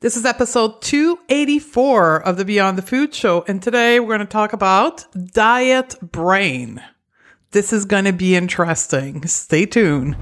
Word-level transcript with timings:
This 0.00 0.14
is 0.14 0.26
episode 0.26 0.82
284 0.82 2.22
of 2.22 2.36
the 2.36 2.44
Beyond 2.44 2.76
the 2.76 2.82
Food 2.82 3.14
Show, 3.14 3.46
and 3.48 3.62
today 3.62 3.98
we're 3.98 4.14
going 4.14 4.20
to 4.20 4.26
talk 4.26 4.52
about 4.52 5.06
diet 5.32 5.94
brain. 6.02 6.82
This 7.52 7.72
is 7.72 7.86
going 7.86 8.04
to 8.04 8.12
be 8.12 8.36
interesting. 8.36 9.26
Stay 9.26 9.64
tuned. 9.64 10.14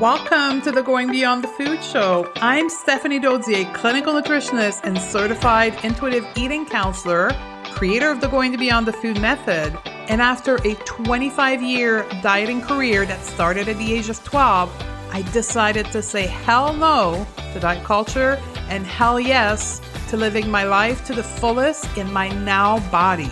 Welcome 0.00 0.62
to 0.62 0.72
the 0.72 0.82
Going 0.82 1.10
Beyond 1.10 1.44
the 1.44 1.48
Food 1.48 1.84
Show. 1.84 2.32
I'm 2.36 2.70
Stephanie 2.70 3.20
Dodier, 3.20 3.70
clinical 3.74 4.14
nutritionist 4.14 4.80
and 4.84 4.98
certified 4.98 5.76
intuitive 5.84 6.26
eating 6.36 6.64
counselor, 6.64 7.30
creator 7.72 8.10
of 8.10 8.22
the 8.22 8.28
Going 8.28 8.52
to 8.52 8.58
Beyond 8.58 8.86
the 8.86 8.94
Food 8.94 9.20
method. 9.20 9.78
And 10.08 10.22
after 10.22 10.56
a 10.66 10.76
25 10.86 11.62
year 11.62 12.06
dieting 12.22 12.62
career 12.62 13.04
that 13.04 13.22
started 13.22 13.68
at 13.68 13.76
the 13.76 13.92
age 13.92 14.08
of 14.08 14.24
12, 14.24 14.72
I 15.10 15.22
decided 15.32 15.86
to 15.92 16.02
say 16.02 16.26
hell 16.26 16.72
no 16.72 17.26
to 17.52 17.60
diet 17.60 17.84
culture 17.84 18.40
and 18.68 18.86
hell 18.86 19.20
yes 19.20 19.80
to 20.08 20.16
living 20.16 20.50
my 20.50 20.64
life 20.64 21.04
to 21.06 21.14
the 21.14 21.22
fullest 21.22 21.96
in 21.96 22.12
my 22.12 22.28
now 22.28 22.78
body. 22.90 23.30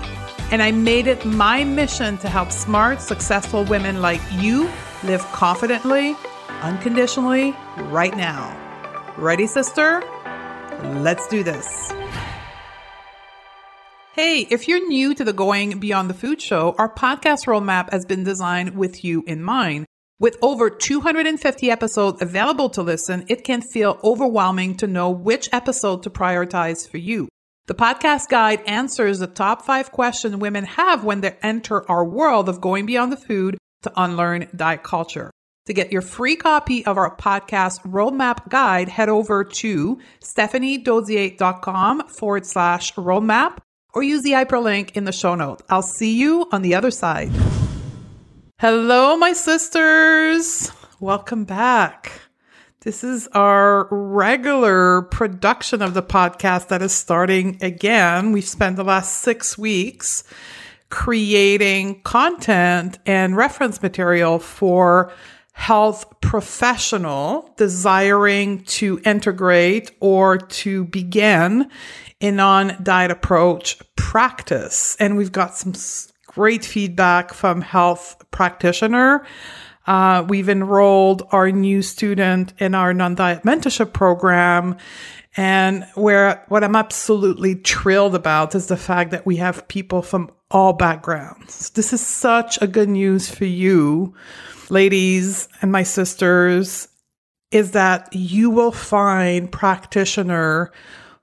And 0.51 0.63
I 0.63 0.71
made 0.71 1.07
it 1.07 1.25
my 1.25 1.65
mission 1.65 2.19
to 2.19 2.29
help 2.29 2.53
smart, 2.53 3.01
successful 3.01 3.65
women 3.65 4.03
like 4.03 4.21
you 4.33 4.71
live 5.03 5.23
confidently, 5.33 6.15
unconditionally, 6.61 7.57
right 7.77 8.16
now. 8.16 8.59
Ready, 9.16 9.47
sister? 9.47 10.02
Let's 10.83 11.27
do 11.29 11.43
this. 11.43 11.93
Hey, 14.15 14.47
if 14.51 14.69
you're 14.69 14.87
new 14.89 15.15
to 15.15 15.25
the 15.25 15.33
Going 15.33 15.79
Beyond 15.79 16.11
the 16.11 16.15
Food 16.15 16.43
Show, 16.43 16.75
our 16.77 16.93
podcast 16.93 17.47
roadmap 17.47 17.91
has 17.91 18.05
been 18.05 18.25
designed 18.25 18.77
with 18.77 19.05
you 19.05 19.25
in 19.27 19.43
mind. 19.43 19.87
With 20.23 20.39
over 20.41 20.71
250 20.71 21.69
episodes 21.69 22.23
available 22.23 22.71
to 22.71 22.83
listen, 22.83 23.25
it 23.27 23.43
can 23.43 23.61
feel 23.61 23.99
overwhelming 24.05 24.77
to 24.77 24.87
know 24.87 25.11
which 25.11 25.49
episode 25.51 26.05
to 26.05 26.11
prioritize 26.11 26.89
for 26.89 26.99
you. 26.99 27.27
The 27.67 27.75
podcast 27.75 28.29
guide 28.29 28.63
answers 28.65 29.19
the 29.19 29.27
top 29.27 29.63
five 29.63 29.91
questions 29.91 30.37
women 30.37 30.65
have 30.65 31.02
when 31.02 31.23
they 31.23 31.37
enter 31.43 31.91
our 31.91 32.05
world 32.05 32.49
of 32.49 32.61
going 32.61 32.87
beyond 32.87 33.11
the 33.11 33.16
food 33.16 33.59
to 33.83 33.93
unlearn 33.96 34.46
diet 34.55 34.85
culture. 34.85 35.33
To 35.66 35.74
get 35.74 35.91
your 35.91 36.02
free 36.02 36.37
copy 36.37 36.87
of 36.87 36.99
our 36.99 37.16
podcast 37.16 37.83
roadmap 37.83 38.49
guide, 38.49 38.89
head 38.91 39.09
over 39.09 39.43
to 39.43 39.99
stephaniedodier.com 40.23 42.07
forward 42.07 42.46
slash 42.46 42.95
roadmap 42.95 43.59
or 43.93 44.05
use 44.05 44.23
the 44.23 44.30
hyperlink 44.30 44.93
in 44.93 45.02
the 45.02 45.11
show 45.11 45.35
note. 45.35 45.63
I'll 45.68 45.83
see 45.83 46.16
you 46.16 46.46
on 46.52 46.63
the 46.63 46.77
other 46.77 46.93
side. 46.93 47.33
Hello, 48.63 49.16
my 49.16 49.32
sisters. 49.32 50.71
Welcome 51.01 51.43
back. 51.45 52.13
This 52.82 53.02
is 53.02 53.27
our 53.32 53.88
regular 53.91 55.02
production 55.02 55.82
of 55.82 55.95
the 55.95 56.02
podcast 56.05 56.68
that 56.68 56.80
is 56.80 56.93
starting 56.93 57.59
again. 57.60 58.30
We've 58.30 58.46
spent 58.46 58.77
the 58.77 58.85
last 58.85 59.16
six 59.16 59.59
weeks 59.59 60.23
creating 60.90 62.02
content 62.02 63.01
and 63.05 63.37
reference 63.37 63.83
material 63.83 64.38
for 64.38 65.12
health 65.55 66.21
professional 66.21 67.53
desiring 67.56 68.62
to 68.66 69.00
integrate 69.05 69.91
or 69.99 70.38
to 70.38 70.84
begin 70.84 71.69
a 72.21 72.31
non 72.31 72.77
diet 72.81 73.10
approach 73.10 73.83
practice. 73.97 74.97
And 75.00 75.16
we've 75.16 75.33
got 75.33 75.56
some 75.56 75.75
great 76.34 76.65
feedback 76.65 77.34
from 77.34 77.61
health 77.61 78.16
practitioner. 78.31 79.27
Uh, 79.87 80.25
we've 80.28 80.49
enrolled 80.49 81.27
our 81.33 81.50
new 81.50 81.83
student 81.83 82.55
in 82.59 82.75
our 82.75 82.94
non-diet 82.94 83.43
mentorship 83.43 83.93
program. 83.93 84.77
And 85.37 85.87
where 85.94 86.44
what 86.49 86.62
I'm 86.62 86.77
absolutely 86.77 87.55
thrilled 87.55 88.15
about 88.15 88.55
is 88.55 88.66
the 88.66 88.77
fact 88.77 89.11
that 89.11 89.27
we 89.27 89.37
have 89.37 89.66
people 89.69 90.03
from 90.03 90.31
all 90.50 90.75
backgrounds. 90.75 91.71
This 91.71 91.93
is 91.93 92.00
such 92.00 92.61
a 92.61 92.67
good 92.67 92.91
news 92.91 93.31
for 93.31 93.47
you, 93.47 94.15
ladies 94.69 95.49
and 95.62 95.73
my 95.73 95.83
sisters, 95.83 96.89
is 97.51 97.73
that 97.73 98.09
you 98.12 98.51
will 98.51 98.73
find 98.73 99.51
practitioner 99.51 100.71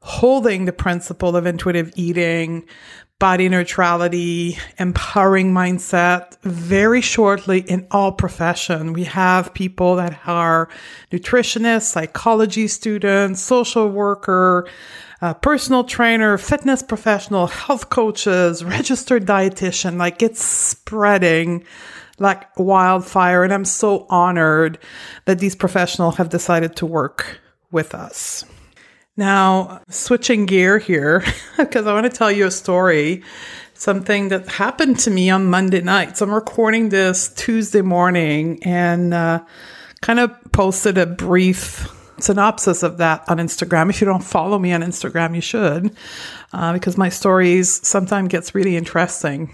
holding 0.02 0.66
the 0.66 0.74
principle 0.74 1.36
of 1.36 1.46
intuitive 1.46 1.92
eating, 1.96 2.66
body 3.20 3.50
neutrality, 3.50 4.58
empowering 4.78 5.54
mindset 5.54 6.40
very 6.42 7.02
shortly 7.02 7.60
in 7.60 7.86
all 7.92 8.14
profession. 8.14 8.94
We 8.94 9.04
have 9.04 9.54
people 9.54 9.98
that 9.98 10.22
are 10.26 10.70
nutritionists, 11.12 11.84
psychology 11.84 12.68
students, 12.70 13.42
social 13.42 13.90
worker, 13.90 14.68
uh, 15.22 15.34
personal 15.34 15.84
trainer, 15.84 16.38
fitness 16.38 16.82
professional, 16.82 17.48
health 17.48 17.90
coaches, 17.90 18.64
registered 18.64 19.26
dietitian. 19.26 19.98
Like 19.98 20.24
it's 20.24 20.42
spreading 20.42 21.66
like 22.20 22.58
wildfire. 22.58 23.44
And 23.44 23.54
I'm 23.54 23.66
so 23.66 24.06
honored 24.10 24.80
that 25.26 25.40
these 25.40 25.56
professionals 25.56 26.18
have 26.18 26.30
decided 26.30 26.78
to 26.78 26.86
work 26.86 27.40
with 27.72 27.94
us. 27.94 28.46
Now, 29.20 29.82
switching 29.90 30.46
gear 30.46 30.78
here, 30.78 31.26
because 31.58 31.86
I 31.86 31.94
want 31.94 32.06
to 32.06 32.10
tell 32.10 32.32
you 32.32 32.46
a 32.46 32.52
story, 32.52 33.22
something 33.74 34.30
that 34.30 34.48
happened 34.48 34.98
to 35.00 35.12
me 35.12 35.30
on 35.30 35.46
Monday 35.48 35.82
night. 35.82 36.18
So 36.18 36.26
I'm 36.26 36.34
recording 36.34 36.88
this 36.88 37.28
Tuesday 37.28 37.82
morning 37.82 38.64
and 38.64 39.14
uh, 39.14 39.44
kind 40.02 40.22
of 40.22 40.32
posted 40.54 40.98
a 40.98 41.06
brief 41.06 41.94
synopsis 42.22 42.82
of 42.82 42.98
that 43.00 43.26
on 43.28 43.40
Instagram. 43.40 43.90
If 43.90 44.00
you 44.00 44.08
don't 44.08 44.24
follow 44.24 44.58
me 44.58 44.72
on 44.72 44.84
Instagram, 44.84 45.36
you 45.36 45.42
should, 45.42 45.94
uh, 46.54 46.72
because 46.72 46.98
my 46.98 47.10
stories 47.10 47.86
sometimes 47.86 48.30
gets 48.30 48.56
really 48.56 48.78
interesting. 48.78 49.54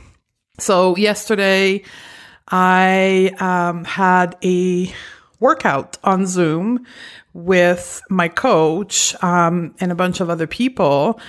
So 0.60 0.96
yesterday, 0.96 1.82
I 2.50 3.32
um, 3.40 3.84
had 3.84 4.38
a 4.44 4.94
workout 5.40 5.98
on 6.04 6.28
Zoom 6.28 6.86
with 7.34 8.02
my 8.10 8.30
coach 8.30 9.14
um, 9.22 9.76
and 9.80 9.92
a 9.92 9.96
bunch 9.96 10.22
of 10.22 10.30
other 10.30 10.48
people. 10.48 11.20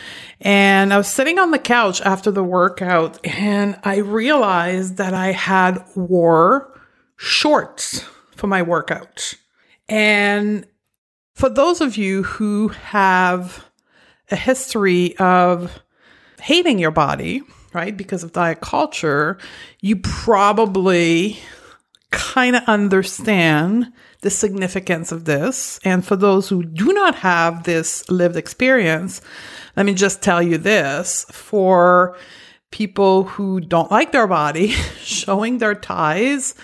And 0.40 0.94
I 0.94 0.98
was 0.98 1.08
sitting 1.08 1.38
on 1.38 1.50
the 1.50 1.58
couch 1.58 2.00
after 2.00 2.30
the 2.30 2.44
workout 2.44 3.18
and 3.26 3.78
I 3.82 3.96
realized 3.96 4.98
that 4.98 5.14
I 5.14 5.32
had 5.32 5.84
wore 5.96 6.72
shorts 7.16 8.04
for 8.36 8.46
my 8.46 8.62
workout. 8.62 9.34
And 9.88 10.66
for 11.34 11.48
those 11.48 11.80
of 11.80 11.96
you 11.96 12.22
who 12.22 12.68
have 12.68 13.64
a 14.30 14.36
history 14.36 15.16
of 15.18 15.82
hating 16.40 16.78
your 16.78 16.90
body, 16.90 17.42
right, 17.72 17.96
because 17.96 18.22
of 18.22 18.32
diet 18.32 18.60
culture, 18.60 19.38
you 19.80 19.96
probably 19.96 21.38
kind 22.10 22.56
of 22.56 22.62
understand 22.64 23.92
the 24.22 24.30
significance 24.30 25.12
of 25.12 25.24
this. 25.24 25.78
And 25.84 26.04
for 26.04 26.16
those 26.16 26.48
who 26.48 26.62
do 26.62 26.92
not 26.92 27.16
have 27.16 27.64
this 27.64 28.08
lived 28.08 28.36
experience, 28.36 29.20
let 29.76 29.86
me 29.86 29.94
just 29.94 30.22
tell 30.22 30.42
you 30.42 30.58
this 30.58 31.26
for 31.30 32.16
people 32.70 33.24
who 33.24 33.60
don't 33.60 33.90
like 33.90 34.12
their 34.12 34.26
body, 34.26 34.68
showing 34.98 35.58
their 35.58 35.74
ties 35.74 36.54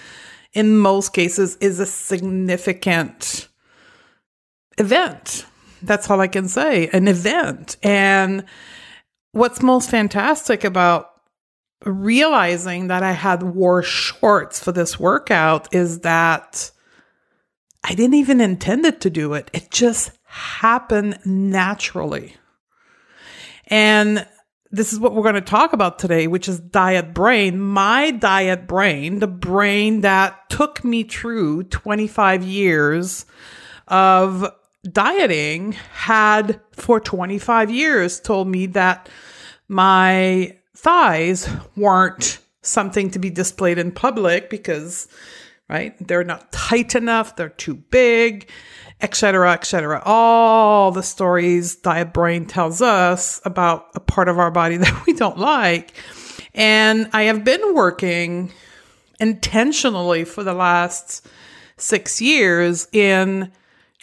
in 0.53 0.77
most 0.77 1.13
cases 1.13 1.57
is 1.57 1.81
a 1.81 1.87
significant 1.87 3.49
event. 4.79 5.47
That's 5.83 6.11
all 6.11 6.21
I 6.21 6.29
can 6.29 6.49
say 6.49 6.89
an 6.89 7.09
event. 7.09 7.77
And 7.83 8.45
what's 9.33 9.63
most 9.63 9.91
fantastic 9.91 10.65
about 10.65 11.12
realizing 11.85 12.89
that 12.89 13.03
I 13.03 13.13
had 13.13 13.43
wore 13.43 13.83
shorts 13.83 14.63
for 14.63 14.73
this 14.73 14.99
workout 14.99 15.75
is 15.75 16.01
that 16.01 16.71
I 17.85 17.95
didn't 17.95 18.15
even 18.15 18.41
intend 18.41 18.85
it 18.85 19.01
to 19.03 19.11
do 19.11 19.35
it. 19.35 19.51
It 19.53 19.71
just 19.71 20.13
happened 20.25 21.19
naturally. 21.25 22.37
And 23.67 24.27
this 24.71 24.93
is 24.93 25.01
what 25.01 25.15
we're 25.15 25.23
going 25.23 25.35
to 25.35 25.41
talk 25.41 25.73
about 25.73 25.99
today, 25.99 26.27
which 26.27 26.49
is 26.49 26.59
diet 26.59 27.13
brain. 27.13 27.59
My 27.59 28.11
diet 28.11 28.67
brain, 28.67 29.19
the 29.19 29.27
brain 29.27 30.01
that 30.01 30.49
took 30.49 30.83
me 30.85 31.03
through 31.03 31.65
25 31.65 32.45
years 32.45 33.27
of 33.89 34.51
dieting, 34.91 35.73
had 35.93 36.61
for 36.73 37.01
25 37.01 37.71
years 37.71 38.21
told 38.21 38.49
me 38.49 38.67
that 38.67 39.09
my 39.69 40.57
thighs 40.83 41.49
weren't 41.77 42.39
something 42.63 43.11
to 43.11 43.19
be 43.19 43.31
displayed 43.31 43.79
in 43.79 43.93
public 43.93 44.51
because 44.51 45.07
right 45.69 45.95
they're 46.07 46.25
not 46.25 46.51
tight 46.53 46.95
enough 46.95 47.37
they're 47.37 47.49
too 47.49 47.75
big 47.75 48.51
etc 49.01 49.53
etc 49.53 50.03
all 50.05 50.91
the 50.91 51.03
stories 51.03 51.77
diet 51.77 52.13
brain 52.13 52.47
tells 52.47 52.83
us 52.83 53.41
about 53.45 53.87
a 53.95 54.01
part 54.01 54.29
of 54.29 54.39
our 54.39 54.51
body 54.51 54.77
that 54.79 55.07
we 55.07 55.13
don't 55.13 55.39
like. 55.39 55.93
And 56.55 57.09
i 57.13 57.23
have 57.23 57.45
been 57.45 57.75
working 57.75 58.53
intentionally 59.21 60.25
for 60.25 60.43
the 60.43 60.53
last 60.53 61.27
six 61.77 62.21
years 62.21 62.89
in 62.93 63.53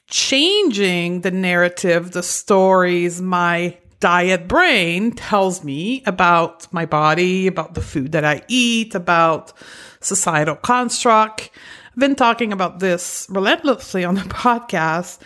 changing 0.07 1.21
the 1.21 1.31
narrative, 1.31 2.11
the 2.11 2.23
stories 2.23 3.21
my 3.21 3.77
diet 3.99 4.47
brain 4.47 5.11
tells 5.11 5.63
me 5.63 6.03
about 6.05 6.71
my 6.73 6.85
body, 6.85 7.47
about 7.47 7.73
the 7.73 7.81
food 7.81 8.13
that 8.13 8.25
I 8.25 8.43
eat, 8.47 8.95
about 8.95 9.53
societal 10.01 10.55
construct. 10.55 11.49
I've 11.91 11.99
been 11.99 12.15
talking 12.15 12.53
about 12.53 12.79
this 12.79 13.27
relentlessly 13.29 14.05
on 14.05 14.15
the 14.15 14.21
podcast. 14.29 15.19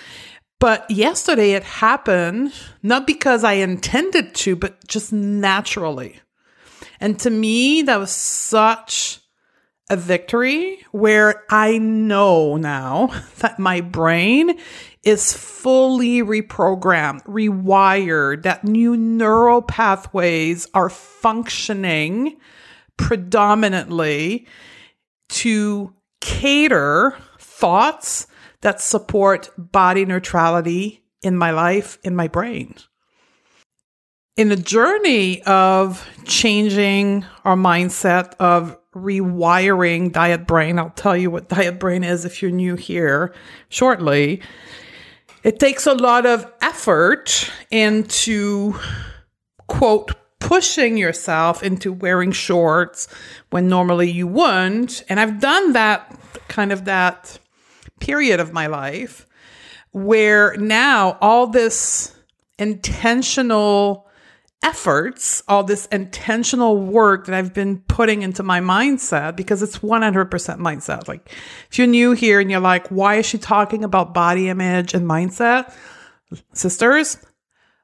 But 0.60 0.90
yesterday 0.90 1.52
it 1.52 1.64
happened 1.64 2.54
not 2.82 3.06
because 3.06 3.44
I 3.44 3.54
intended 3.54 4.34
to, 4.36 4.56
but 4.56 4.88
just 4.88 5.12
naturally. 5.12 6.20
And 7.02 7.20
to 7.20 7.30
me, 7.30 7.82
that 7.82 8.00
was 8.00 8.12
such 8.12 9.20
a 9.90 9.98
victory 9.98 10.86
where 10.92 11.44
I 11.50 11.78
know 11.78 12.56
now 12.56 13.08
that 13.40 13.60
my 13.60 13.82
brain 13.82 14.58
is 15.04 15.34
fully 15.34 16.22
reprogrammed, 16.22 17.24
rewired, 17.26 18.44
that 18.44 18.64
new 18.64 18.96
neural 18.96 19.62
pathways 19.62 20.68
are 20.74 20.90
functioning 20.90 22.38
predominantly 22.98 24.48
to 25.30 25.94
cater 26.22 27.18
thoughts 27.38 28.28
that 28.62 28.80
support 28.80 29.50
body 29.58 30.06
neutrality 30.06 31.04
in 31.22 31.38
my 31.38 31.52
life, 31.52 31.98
in 32.04 32.16
my 32.16 32.28
brain. 32.28 32.76
In 34.36 34.50
the 34.50 34.56
journey 34.56 35.44
of 35.44 36.08
changing 36.26 37.26
our 37.46 37.56
mindset, 37.56 38.34
of 38.40 38.78
rewiring 38.96 40.12
diet 40.12 40.48
brain, 40.48 40.80
I'll 40.80 40.90
tell 40.92 41.16
you 41.16 41.30
what 41.30 41.50
diet 41.50 41.80
brain 41.80 42.04
is 42.04 42.26
if 42.26 42.42
you're 42.42 42.52
new 42.52 42.76
here 42.76 43.34
shortly. 43.70 44.42
It 45.44 45.60
takes 45.60 45.86
a 45.86 45.94
lot 45.94 46.26
of 46.26 46.52
effort 46.62 47.52
into, 47.70 48.80
quote, 49.68 50.14
pushing 50.40 50.98
yourself 50.98 51.64
into 51.64 51.92
wearing 51.92 52.32
shorts 52.32 53.08
when 53.50 53.68
normally 53.68 54.10
you 54.10 54.28
wouldn't. 54.28 55.04
And 55.10 55.20
I've 55.20 55.40
done 55.40 55.74
that 55.74 56.18
kind 56.48 56.72
of 56.72 56.86
that 56.86 57.40
period 58.00 58.40
of 58.40 58.54
my 58.54 58.68
life 58.68 59.26
where 59.92 60.56
now 60.58 61.18
all 61.22 61.48
this 61.48 62.16
intentional 62.58 64.03
efforts, 64.64 65.44
all 65.48 65.64
this 65.64 65.86
intentional 65.88 66.78
work 66.78 67.26
that 67.26 67.36
I've 67.36 67.54
been 67.54 67.80
putting 67.82 68.22
into 68.22 68.42
my 68.42 68.60
mindset, 68.60 69.36
because 69.36 69.62
it's 69.62 69.80
100% 69.80 70.30
mindset. 70.30 71.08
Like, 71.08 71.30
if 71.70 71.78
you're 71.78 71.88
new 71.88 72.14
here 72.14 72.40
and 72.40 72.50
you're 72.50 72.60
like, 72.60 72.88
why 72.88 73.16
is 73.16 73.26
she 73.26 73.38
talking 73.38 73.84
about 73.84 74.14
body 74.14 74.50
image 74.50 74.94
and 74.94 75.06
mindset? 75.08 75.74
Sisters, 76.54 77.18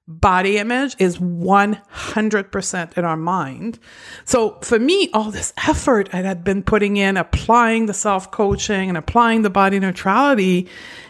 body 0.07 0.57
image 0.57 0.95
is 0.97 1.19
100% 1.19 2.97
in 2.97 3.05
our 3.05 3.17
mind. 3.17 3.79
So 4.25 4.57
for 4.61 4.79
me, 4.79 5.09
all 5.13 5.29
this 5.29 5.53
effort 5.67 6.09
I 6.13 6.23
had 6.23 6.43
been 6.43 6.63
putting 6.63 6.97
in, 6.97 7.15
applying 7.15 7.85
the 7.85 7.93
self 7.93 8.31
coaching 8.31 8.89
and 8.89 8.97
applying 8.97 9.43
the 9.43 9.51
body 9.51 9.79
neutrality 9.79 10.67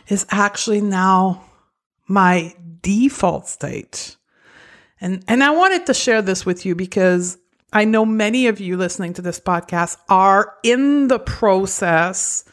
is 0.10 0.25
actually 0.30 0.81
now 0.81 1.45
my 2.07 2.54
default 2.81 3.48
state. 3.48 4.18
And, 5.01 5.24
and 5.28 5.44
I 5.44 5.51
wanted 5.51 5.86
to 5.86 5.94
share 5.94 6.22
this 6.22 6.46
with 6.46 6.66
you 6.66 6.75
because 6.75 7.38
I 7.72 7.86
know 7.86 8.06
many 8.06 8.48
of 8.48 8.60
you 8.60 8.78
listening 8.78 9.13
to 9.13 9.22
this 9.22 9.40
podcast 9.40 9.98
are 10.10 10.56
in 10.63 11.07
the 11.07 11.19
process 11.19 12.44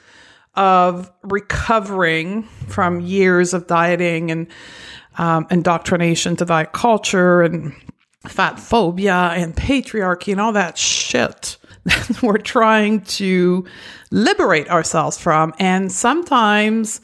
of 0.54 1.10
recovering 1.22 2.44
from 2.68 3.00
years 3.00 3.52
of 3.54 3.66
dieting 3.66 4.30
and 4.30 4.46
um, 5.18 5.46
indoctrination 5.50 6.36
to 6.36 6.44
diet 6.44 6.72
culture 6.72 7.42
and 7.42 7.74
fat 8.26 8.58
phobia 8.58 9.32
and 9.34 9.54
patriarchy 9.54 10.32
and 10.32 10.40
all 10.40 10.52
that 10.52 10.76
shit 10.76 11.56
that 11.84 12.22
we're 12.22 12.38
trying 12.38 13.00
to 13.02 13.64
liberate 14.10 14.68
ourselves 14.68 15.18
from. 15.18 15.54
And 15.58 15.90
sometimes 15.90 17.00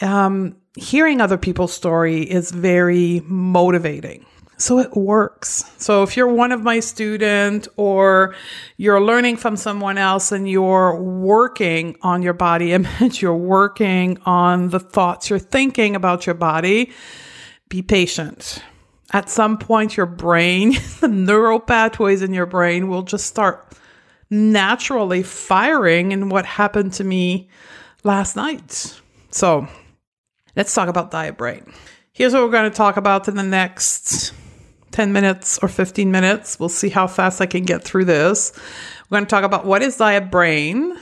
um, 0.00 0.56
hearing 0.76 1.20
other 1.20 1.38
people's 1.38 1.72
story 1.72 2.22
is 2.22 2.50
very 2.50 3.20
motivating. 3.26 4.24
So 4.56 4.78
it 4.78 4.96
works. 4.96 5.64
So 5.78 6.02
if 6.02 6.16
you're 6.16 6.28
one 6.28 6.52
of 6.52 6.62
my 6.62 6.80
student 6.80 7.66
or 7.76 8.34
you're 8.76 9.00
learning 9.00 9.36
from 9.36 9.56
someone 9.56 9.98
else 9.98 10.30
and 10.30 10.48
you're 10.48 11.00
working 11.00 11.96
on 12.02 12.22
your 12.22 12.34
body 12.34 12.72
image, 12.78 13.20
you're 13.20 13.36
working 13.36 14.18
on 14.24 14.70
the 14.70 14.80
thoughts 14.80 15.28
you're 15.28 15.38
thinking 15.38 15.96
about 15.96 16.26
your 16.26 16.34
body, 16.34 16.92
be 17.68 17.82
patient. 17.82 18.62
At 19.12 19.28
some 19.28 19.58
point, 19.58 19.96
your 19.96 20.06
brain, 20.06 20.74
the 21.00 21.08
neural 21.08 21.60
pathways 21.60 22.22
in 22.22 22.32
your 22.32 22.46
brain 22.46 22.88
will 22.88 23.02
just 23.02 23.26
start 23.26 23.72
naturally 24.30 25.22
firing. 25.22 26.12
And 26.12 26.30
what 26.30 26.46
happened 26.46 26.92
to 26.94 27.04
me 27.04 27.48
last 28.02 28.36
night? 28.36 29.00
So 29.30 29.68
let's 30.56 30.72
talk 30.74 30.88
about 30.88 31.10
diet 31.10 31.36
brain. 31.36 31.72
Here's 32.12 32.32
what 32.32 32.42
we're 32.42 32.50
going 32.50 32.70
to 32.70 32.76
talk 32.76 32.96
about 32.96 33.26
in 33.26 33.34
the 33.34 33.42
next 33.42 34.32
10 34.94 35.12
minutes 35.12 35.58
or 35.58 35.68
15 35.68 36.10
minutes. 36.10 36.58
We'll 36.58 36.68
see 36.68 36.88
how 36.88 37.06
fast 37.06 37.40
I 37.40 37.46
can 37.46 37.64
get 37.64 37.84
through 37.84 38.06
this. 38.06 38.52
We're 39.10 39.16
going 39.16 39.26
to 39.26 39.30
talk 39.30 39.44
about 39.44 39.66
what 39.66 39.82
is 39.82 39.96
diet 39.96 40.30
brain, 40.30 40.96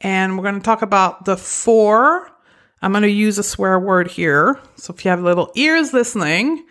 and 0.00 0.36
we're 0.36 0.44
going 0.44 0.60
to 0.60 0.64
talk 0.64 0.82
about 0.82 1.24
the 1.24 1.36
four 1.36 2.32
I'm 2.82 2.90
going 2.90 3.02
to 3.02 3.08
use 3.08 3.38
a 3.38 3.44
swear 3.44 3.78
word 3.78 4.10
here. 4.10 4.58
So 4.74 4.92
if 4.92 5.04
you 5.04 5.10
have 5.10 5.22
little 5.22 5.52
ears 5.54 5.92
listening, 5.92 6.66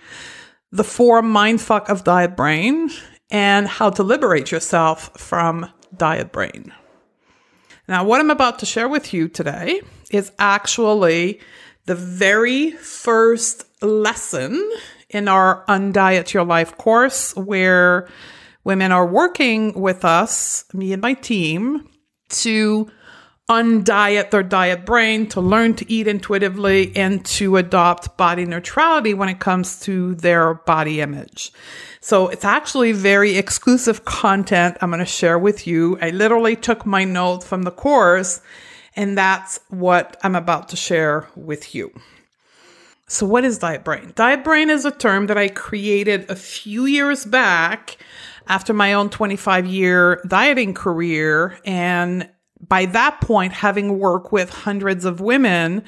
the 0.71 0.83
four 0.83 1.21
mindfuck 1.21 1.89
of 1.89 2.03
diet 2.03 2.35
brain 2.35 2.89
and 3.29 3.65
how 3.65 3.89
to 3.91 4.03
liberate 4.03 4.51
yourself 4.51 5.17
from 5.17 5.71
diet 5.95 6.33
brain. 6.33 6.73
Now, 7.87 8.03
what 8.03 8.19
I'm 8.19 8.29
about 8.29 8.59
to 8.59 8.65
share 8.65 8.89
with 8.89 9.13
you 9.13 9.29
today 9.29 9.81
is 10.11 10.33
actually 10.37 11.39
the 11.85 11.95
very 11.95 12.71
first 12.71 13.63
lesson 13.81 14.69
in 15.11 15.27
our 15.27 15.63
Undiet 15.67 16.33
Your 16.33 16.43
Life 16.43 16.77
course, 16.77 17.35
where 17.35 18.07
women 18.63 18.91
are 18.91 19.05
working 19.05 19.79
with 19.79 20.03
us, 20.05 20.65
me 20.73 20.93
and 20.93 21.01
my 21.01 21.13
team, 21.13 21.87
to 22.29 22.89
undiet 23.49 24.31
their 24.31 24.43
diet 24.43 24.85
brain, 24.85 25.27
to 25.27 25.41
learn 25.41 25.73
to 25.75 25.91
eat 25.91 26.07
intuitively, 26.07 26.95
and 26.95 27.25
to 27.25 27.57
adopt 27.57 28.15
body 28.15 28.45
neutrality 28.45 29.13
when 29.13 29.27
it 29.27 29.39
comes 29.39 29.81
to 29.81 30.15
their 30.15 30.53
body 30.53 31.01
image. 31.01 31.51
So 31.99 32.29
it's 32.29 32.45
actually 32.45 32.93
very 32.93 33.37
exclusive 33.37 34.05
content 34.05 34.77
I'm 34.81 34.89
going 34.89 34.99
to 34.99 35.05
share 35.05 35.37
with 35.37 35.67
you. 35.67 35.97
I 36.01 36.11
literally 36.11 36.55
took 36.55 36.85
my 36.85 37.03
notes 37.03 37.45
from 37.45 37.63
the 37.63 37.71
course, 37.71 38.41
and 38.95 39.17
that's 39.17 39.59
what 39.69 40.17
I'm 40.23 40.35
about 40.35 40.69
to 40.69 40.77
share 40.77 41.27
with 41.35 41.75
you. 41.75 41.91
So, 43.11 43.25
what 43.25 43.43
is 43.43 43.57
diet 43.57 43.83
brain? 43.83 44.13
Diet 44.15 44.41
brain 44.41 44.69
is 44.69 44.85
a 44.85 44.89
term 44.89 45.27
that 45.27 45.37
I 45.37 45.49
created 45.49 46.31
a 46.31 46.35
few 46.37 46.85
years 46.85 47.25
back 47.25 47.97
after 48.47 48.73
my 48.73 48.93
own 48.93 49.09
25 49.09 49.65
year 49.65 50.21
dieting 50.25 50.73
career. 50.73 51.59
And 51.65 52.29
by 52.65 52.85
that 52.85 53.19
point, 53.19 53.51
having 53.51 53.99
worked 53.99 54.31
with 54.31 54.49
hundreds 54.49 55.03
of 55.03 55.19
women 55.19 55.83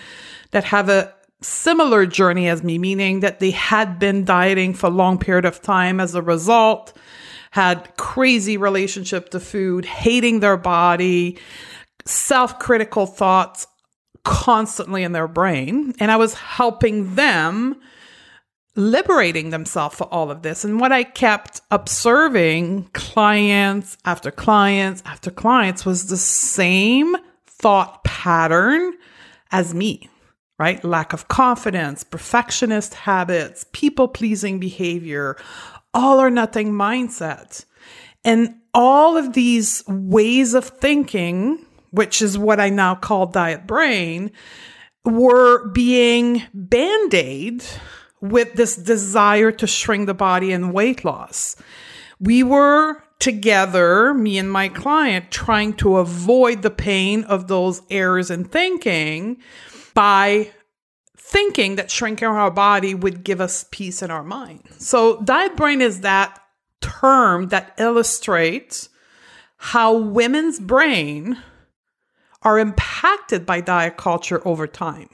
that 0.52 0.66
have 0.66 0.90
a 0.90 1.16
similar 1.40 2.06
journey 2.06 2.50
as 2.50 2.62
me, 2.62 2.78
meaning 2.78 3.22
that 3.22 3.40
they 3.40 3.52
had 3.52 4.00
been 4.00 4.26
dieting 4.26 4.74
for 4.74 4.88
a 4.88 4.90
long 4.90 5.18
period 5.18 5.46
of 5.46 5.62
time 5.62 6.02
as 6.02 6.16
a 6.16 6.22
result, 6.22 6.92
had 7.52 7.96
crazy 7.96 8.58
relationship 8.58 9.30
to 9.30 9.40
food, 9.40 9.86
hating 9.86 10.42
their 10.42 10.58
body, 10.58 11.40
self-critical 12.04 13.06
thoughts 13.06 13.66
constantly 14.24 15.04
in 15.04 15.12
their 15.12 15.28
brain. 15.28 15.94
And 16.00 16.12
I 16.12 16.18
was 16.18 16.34
helping 16.34 17.16
them 17.16 17.80
liberating 18.76 19.52
themselves 19.52 19.96
for 19.96 20.06
all 20.06 20.32
of 20.32 20.42
this. 20.42 20.66
And 20.66 20.80
what 20.80 20.92
I 20.92 21.04
kept 21.04 21.62
observing 21.70 22.86
clients 22.94 23.98
after 24.06 24.32
clients 24.32 25.04
after 25.06 25.30
clients 25.30 25.86
was 25.86 26.08
the 26.08 26.18
same 26.18 27.16
thought 27.46 28.04
pattern 28.04 28.94
as 29.52 29.74
me, 29.74 30.10
right? 30.58 30.84
Lack 30.84 31.14
of 31.14 31.28
confidence, 31.28 32.04
perfectionist 32.04 32.96
habits, 32.96 33.66
people 33.74 34.08
pleasing 34.08 34.60
behavior, 34.60 35.38
all 35.94 36.20
or 36.20 36.32
nothing 36.32 36.72
mindset. 36.72 37.66
And 38.26 38.56
all 38.74 39.18
of 39.18 39.34
these 39.34 39.84
ways 39.88 40.56
of 40.56 40.66
thinking, 40.66 41.64
which 41.94 42.24
is 42.24 42.40
what 42.40 42.60
I 42.60 42.70
now 42.70 42.96
call 42.96 43.28
diet 43.28 43.68
brain, 43.68 44.32
were 45.06 45.68
being 45.70 46.42
band 46.52 47.14
aid 47.14 47.64
with 48.20 48.56
this 48.56 48.76
desire 48.76 49.52
to 49.52 49.68
shrink 49.68 50.08
the 50.08 50.16
body 50.16 50.52
and 50.52 50.74
weight 50.74 51.06
loss. 51.06 51.56
We 52.20 52.42
were 52.42 53.04
together, 53.20 54.12
me 54.16 54.40
and 54.40 54.52
my 54.52 54.70
client, 54.70 55.30
trying 55.30 55.74
to 55.74 55.98
avoid 55.98 56.64
the 56.64 56.72
pain 56.72 57.26
of 57.26 57.48
those 57.48 57.84
errors 57.92 58.32
in 58.32 58.46
thinking 58.46 59.38
by 59.94 60.50
thinking 61.16 61.76
that 61.76 61.92
shrinking 61.92 62.28
our 62.28 62.50
body 62.50 62.96
would 62.96 63.24
give 63.24 63.40
us 63.40 63.68
peace 63.70 64.02
in 64.02 64.10
our 64.10 64.24
mind. 64.24 64.64
So, 64.80 65.22
diet 65.22 65.56
brain 65.56 65.80
is 65.80 66.02
that 66.02 66.42
term 66.82 67.50
that 67.50 67.76
illustrates 67.78 68.90
how 69.58 69.96
women's 69.96 70.60
brain 70.60 71.38
are 72.44 72.60
impacted 72.60 73.46
by 73.46 73.62
diet 73.62 73.98
culture 73.98 74.46
over 74.48 74.68
time. 74.68 75.10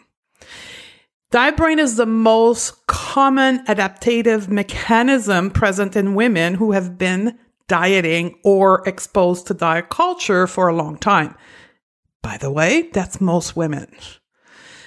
Diet 1.31 1.57
brain 1.57 1.77
is 1.77 1.95
the 1.95 2.07
most 2.07 2.87
common 2.87 3.63
adaptive 3.67 4.49
mechanism 4.49 5.51
present 5.51 5.95
in 5.95 6.15
women 6.15 6.55
who 6.55 6.71
have 6.71 6.97
been 6.97 7.37
dieting 7.67 8.35
or 8.43 8.87
exposed 8.87 9.45
to 9.47 9.53
diet 9.53 9.89
culture 9.89 10.47
for 10.47 10.67
a 10.67 10.75
long 10.75 10.97
time. 10.97 11.35
By 12.23 12.37
the 12.37 12.51
way, 12.51 12.89
that's 12.93 13.21
most 13.21 13.55
women. 13.55 13.95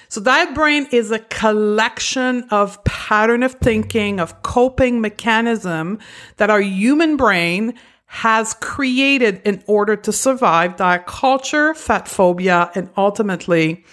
So, 0.09 0.21
diet 0.21 0.53
brain 0.53 0.87
is 0.91 1.09
a 1.09 1.19
collection 1.19 2.43
of 2.51 2.83
pattern 2.83 3.41
of 3.41 3.53
thinking, 3.53 4.19
of 4.19 4.43
coping 4.43 5.01
mechanism 5.01 5.97
that 6.37 6.51
our 6.51 6.61
human 6.61 7.17
brain 7.17 7.73
has 8.13 8.53
created 8.61 9.41
in 9.43 9.63
order 9.65 9.95
to 9.95 10.11
survive 10.11 10.75
diet 10.75 11.07
culture, 11.07 11.73
fat 11.73 12.07
phobia, 12.07 12.69
and 12.75 12.87
ultimately 12.95 13.83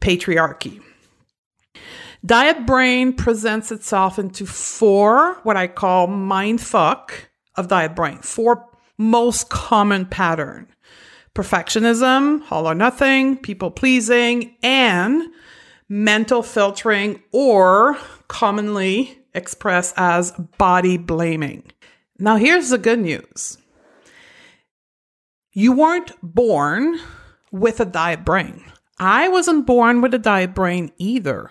patriarchy. 0.00 0.80
Diet 2.24 2.64
brain 2.64 3.12
presents 3.12 3.70
itself 3.70 4.18
into 4.18 4.46
four, 4.46 5.34
what 5.42 5.58
I 5.58 5.66
call 5.66 6.06
mind 6.06 6.62
fuck 6.62 7.28
of 7.56 7.68
diet 7.68 7.94
brain, 7.94 8.20
four 8.22 8.64
most 8.96 9.50
common 9.50 10.06
pattern 10.06 10.66
perfectionism, 11.34 12.42
all 12.50 12.66
or 12.66 12.74
nothing, 12.74 13.36
people 13.36 13.70
pleasing, 13.70 14.56
and 14.62 15.24
mental 15.90 16.42
filtering, 16.42 17.22
or 17.32 17.98
commonly 18.28 19.18
expressed 19.34 19.92
as 19.98 20.32
body 20.56 20.96
blaming. 20.96 21.62
Now, 22.18 22.36
here's 22.36 22.70
the 22.70 22.78
good 22.78 22.98
news 22.98 23.58
you 25.52 25.72
weren't 25.72 26.12
born 26.22 26.98
with 27.50 27.80
a 27.80 27.84
diet 27.84 28.24
brain. 28.24 28.64
I 28.98 29.28
wasn't 29.28 29.66
born 29.66 30.00
with 30.00 30.12
a 30.14 30.18
diet 30.18 30.54
brain 30.54 30.92
either. 30.98 31.50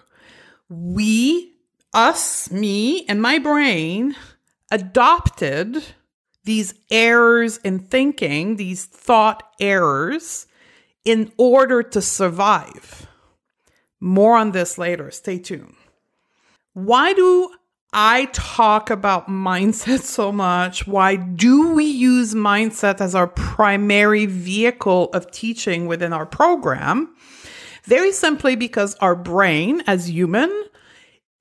We, 0.70 1.54
us, 1.94 2.52
me, 2.52 3.06
and 3.08 3.22
my 3.22 3.40
brain 3.40 4.16
adopted 4.70 5.84
these 6.44 6.74
errors 6.92 7.58
in 7.58 7.80
thinking, 7.80 8.56
these 8.56 8.86
thought 8.86 9.44
errors, 9.60 10.48
in 11.06 11.32
order 11.38 11.84
to 11.84 12.02
survive. 12.02 13.08
More 14.00 14.38
on 14.38 14.52
this 14.52 14.78
later. 14.78 15.10
Stay 15.12 15.40
tuned. 15.40 15.76
Why 16.74 17.14
do 17.14 17.50
I 17.94 18.26
talk 18.34 18.90
about 18.90 19.28
mindset 19.28 20.02
so 20.02 20.32
much? 20.32 20.86
Why 20.86 21.16
do 21.16 21.74
we 21.74 21.86
use 21.86 22.36
mindset 22.36 23.02
as 23.02 23.16
our 23.16 23.28
primary 23.28 24.26
vehicle 24.26 25.10
of 25.14 25.32
teaching 25.32 25.88
within 25.88 26.14
our 26.14 26.26
program? 26.26 27.16
Very 27.84 28.12
simply 28.12 28.56
because 28.56 28.96
our 28.96 29.16
brain, 29.16 29.82
as 29.88 30.10
human, 30.10 30.52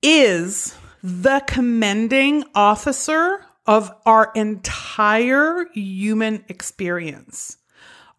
is 0.01 0.75
the 1.03 1.43
commanding 1.47 2.43
officer 2.55 3.41
of 3.65 3.91
our 4.05 4.31
entire 4.33 5.65
human 5.73 6.45
experience. 6.47 7.57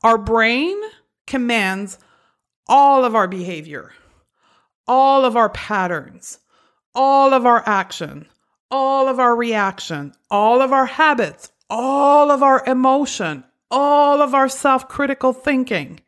Our 0.02 0.18
brain 0.18 0.78
commands 1.26 1.99
all 2.68 3.04
of 3.04 3.14
our 3.14 3.26
behavior 3.26 3.92
all 4.88 5.25
of 5.25 5.37
our 5.37 5.50
patterns, 5.50 6.40
all 6.95 7.35
of 7.35 7.47
our 7.47 7.62
action, 7.66 8.26
all 8.71 9.09
of 9.09 9.18
our 9.18 9.35
reaction, 9.35 10.12
all 10.30 10.61
of 10.61 10.73
our 10.73 10.87
habits, 10.87 11.50
all 11.71 12.30
of 12.30 12.42
our 12.42 12.64
emotion, 12.66 13.45
all 13.71 14.23
of 14.23 14.35
our 14.35 14.49
self 14.49 14.88
critical 14.88 15.33
thinking. 15.33 16.00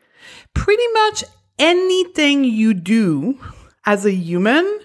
Pretty 0.55 0.87
much 0.93 1.25
anything 1.59 2.45
you 2.45 2.75
do 2.75 3.39
as 3.87 4.05
a 4.05 4.13
human 4.13 4.81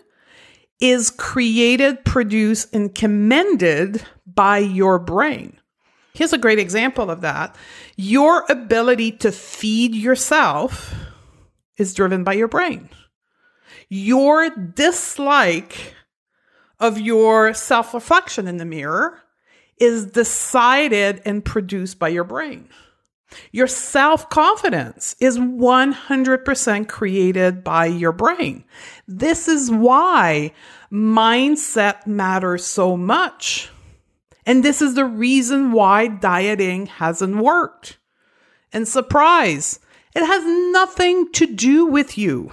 is 0.80 1.10
created, 1.10 2.04
produced, 2.06 2.74
and 2.74 2.94
commended 2.94 4.04
by 4.26 4.58
your 4.58 5.00
brain. 5.00 5.58
Here's 6.14 6.34
a 6.34 6.38
great 6.38 6.60
example 6.60 7.10
of 7.10 7.22
that. 7.22 7.56
Your 7.98 8.46
ability 8.50 9.14
to 9.14 9.32
feed 9.32 9.96
yourself 9.96 10.94
is 11.78 11.94
driven 11.94 12.24
by 12.24 12.34
your 12.34 12.48
brain 12.48 12.90
your 13.90 14.50
dislike 14.50 15.96
of 16.80 17.00
your 17.00 17.54
self 17.54 17.94
reflection 17.94 18.48
in 18.48 18.58
the 18.58 18.66
mirror 18.66 19.22
is 19.78 20.06
decided 20.06 21.22
and 21.26 21.44
produced 21.44 22.00
by 22.00 22.08
your 22.10 22.24
brain. 22.24 22.70
Your 23.52 23.68
self 23.68 24.30
confidence 24.30 25.16
is 25.20 25.38
100% 25.38 26.88
created 26.88 27.64
by 27.64 27.86
your 27.86 28.12
brain. 28.12 28.64
This 29.08 29.48
is 29.48 29.72
why 29.72 30.52
mindset 30.92 32.08
matters 32.08 32.66
so 32.66 32.96
much. 32.96 33.70
And 34.46 34.64
this 34.64 34.82
is 34.82 34.94
the 34.94 35.06
reason 35.06 35.72
why 35.72 36.08
dieting 36.08 36.86
hasn't 36.86 37.38
worked. 37.38 37.98
And 38.72 38.88
surprise, 38.88 39.80
it 40.16 40.26
has 40.26 40.44
nothing 40.72 41.32
to 41.34 41.48
do 41.48 41.86
with 41.88 42.18
you 42.18 42.52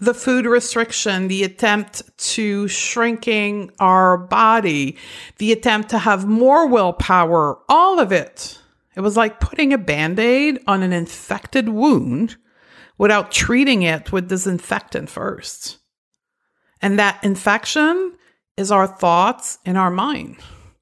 the 0.00 0.14
food 0.14 0.46
restriction, 0.46 1.28
the 1.28 1.42
attempt 1.42 2.02
to 2.18 2.68
shrinking 2.68 3.70
our 3.78 4.16
body, 4.16 4.96
the 5.38 5.52
attempt 5.52 5.90
to 5.90 5.98
have 5.98 6.26
more 6.26 6.66
willpower, 6.66 7.58
all 7.68 7.98
of 7.98 8.12
it. 8.12 8.60
It 8.96 9.00
was 9.00 9.16
like 9.16 9.40
putting 9.40 9.72
a 9.72 9.78
band 9.78 10.18
aid 10.18 10.60
on 10.66 10.82
an 10.82 10.92
infected 10.92 11.68
wound 11.68 12.36
without 12.96 13.30
treating 13.30 13.82
it 13.82 14.12
with 14.12 14.28
disinfectant 14.28 15.08
first. 15.08 15.78
And 16.80 16.98
that 16.98 17.22
infection 17.22 18.16
is 18.56 18.70
our 18.70 18.86
thoughts 18.86 19.58
in 19.64 19.76
our 19.76 19.90
mind. 19.90 20.36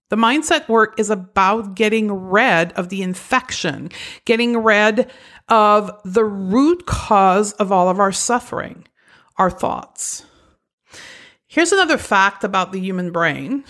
The 0.08 0.16
mindset 0.16 0.68
work 0.68 0.98
is 1.00 1.10
about 1.10 1.74
getting 1.74 2.12
rid 2.12 2.72
of 2.72 2.90
the 2.90 3.02
infection, 3.02 3.90
getting 4.24 4.62
rid 4.62 5.10
of 5.48 5.90
the 6.04 6.24
root 6.24 6.86
cause 6.86 7.52
of 7.54 7.72
all 7.72 7.88
of 7.88 7.98
our 7.98 8.12
suffering 8.12 8.86
our 9.38 9.50
thoughts. 9.50 10.24
Here's 11.46 11.72
another 11.72 11.98
fact 11.98 12.44
about 12.44 12.72
the 12.72 12.80
human 12.80 13.10
brain 13.10 13.64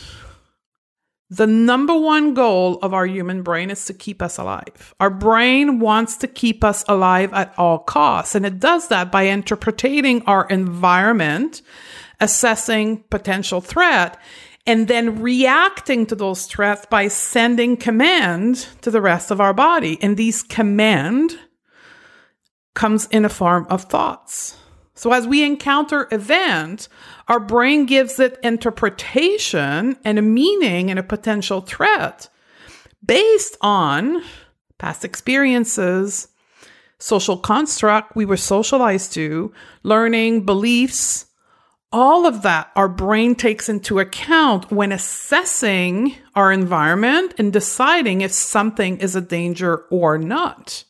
the 1.28 1.46
number 1.46 1.96
one 1.98 2.34
goal 2.34 2.78
of 2.82 2.94
our 2.94 3.04
human 3.04 3.42
brain 3.42 3.70
is 3.70 3.84
to 3.86 3.94
keep 3.94 4.22
us 4.22 4.38
alive. 4.38 4.94
Our 5.00 5.10
brain 5.10 5.80
wants 5.80 6.16
to 6.18 6.28
keep 6.28 6.62
us 6.62 6.84
alive 6.86 7.32
at 7.32 7.52
all 7.58 7.80
costs, 7.80 8.36
and 8.36 8.46
it 8.46 8.60
does 8.60 8.88
that 8.88 9.10
by 9.10 9.26
interpreting 9.26 10.22
our 10.22 10.46
environment, 10.48 11.62
assessing 12.20 13.02
potential 13.10 13.60
threat, 13.60 14.20
and 14.68 14.86
then 14.86 15.20
reacting 15.20 16.06
to 16.06 16.14
those 16.14 16.46
threats 16.46 16.86
by 16.88 17.08
sending 17.08 17.76
command 17.76 18.68
to 18.82 18.90
the 18.92 19.00
rest 19.00 19.32
of 19.32 19.40
our 19.40 19.52
body. 19.52 19.98
And 20.00 20.16
these 20.16 20.44
command 20.44 21.36
comes 22.74 23.06
in 23.06 23.24
a 23.24 23.28
form 23.28 23.66
of 23.68 23.84
thoughts. 23.84 24.56
So 24.96 25.12
as 25.12 25.26
we 25.28 25.44
encounter 25.44 26.08
event, 26.10 26.88
our 27.28 27.38
brain 27.38 27.86
gives 27.86 28.18
it 28.18 28.40
interpretation 28.42 29.96
and 30.04 30.18
a 30.18 30.22
meaning 30.22 30.90
and 30.90 30.98
a 30.98 31.04
potential 31.04 31.60
threat 31.60 32.28
based 33.04 33.56
on 33.60 34.22
past 34.78 35.04
experiences, 35.04 36.28
social 36.98 37.36
construct 37.36 38.16
we 38.16 38.24
were 38.24 38.38
socialized 38.38 39.12
to, 39.12 39.52
learning, 39.82 40.44
beliefs, 40.46 41.26
all 41.92 42.26
of 42.26 42.42
that 42.42 42.70
our 42.74 42.88
brain 42.88 43.34
takes 43.34 43.68
into 43.68 44.00
account 44.00 44.70
when 44.70 44.92
assessing 44.92 46.16
our 46.34 46.50
environment 46.50 47.34
and 47.38 47.52
deciding 47.52 48.22
if 48.22 48.32
something 48.32 48.98
is 48.98 49.14
a 49.14 49.20
danger 49.20 49.84
or 49.90 50.18
not. 50.18 50.84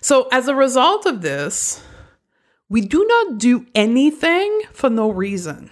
So 0.00 0.28
as 0.32 0.48
a 0.48 0.54
result 0.54 1.06
of 1.06 1.22
this, 1.22 1.82
we 2.72 2.80
do 2.80 3.04
not 3.06 3.36
do 3.36 3.66
anything 3.74 4.62
for 4.72 4.88
no 4.88 5.10
reason. 5.10 5.68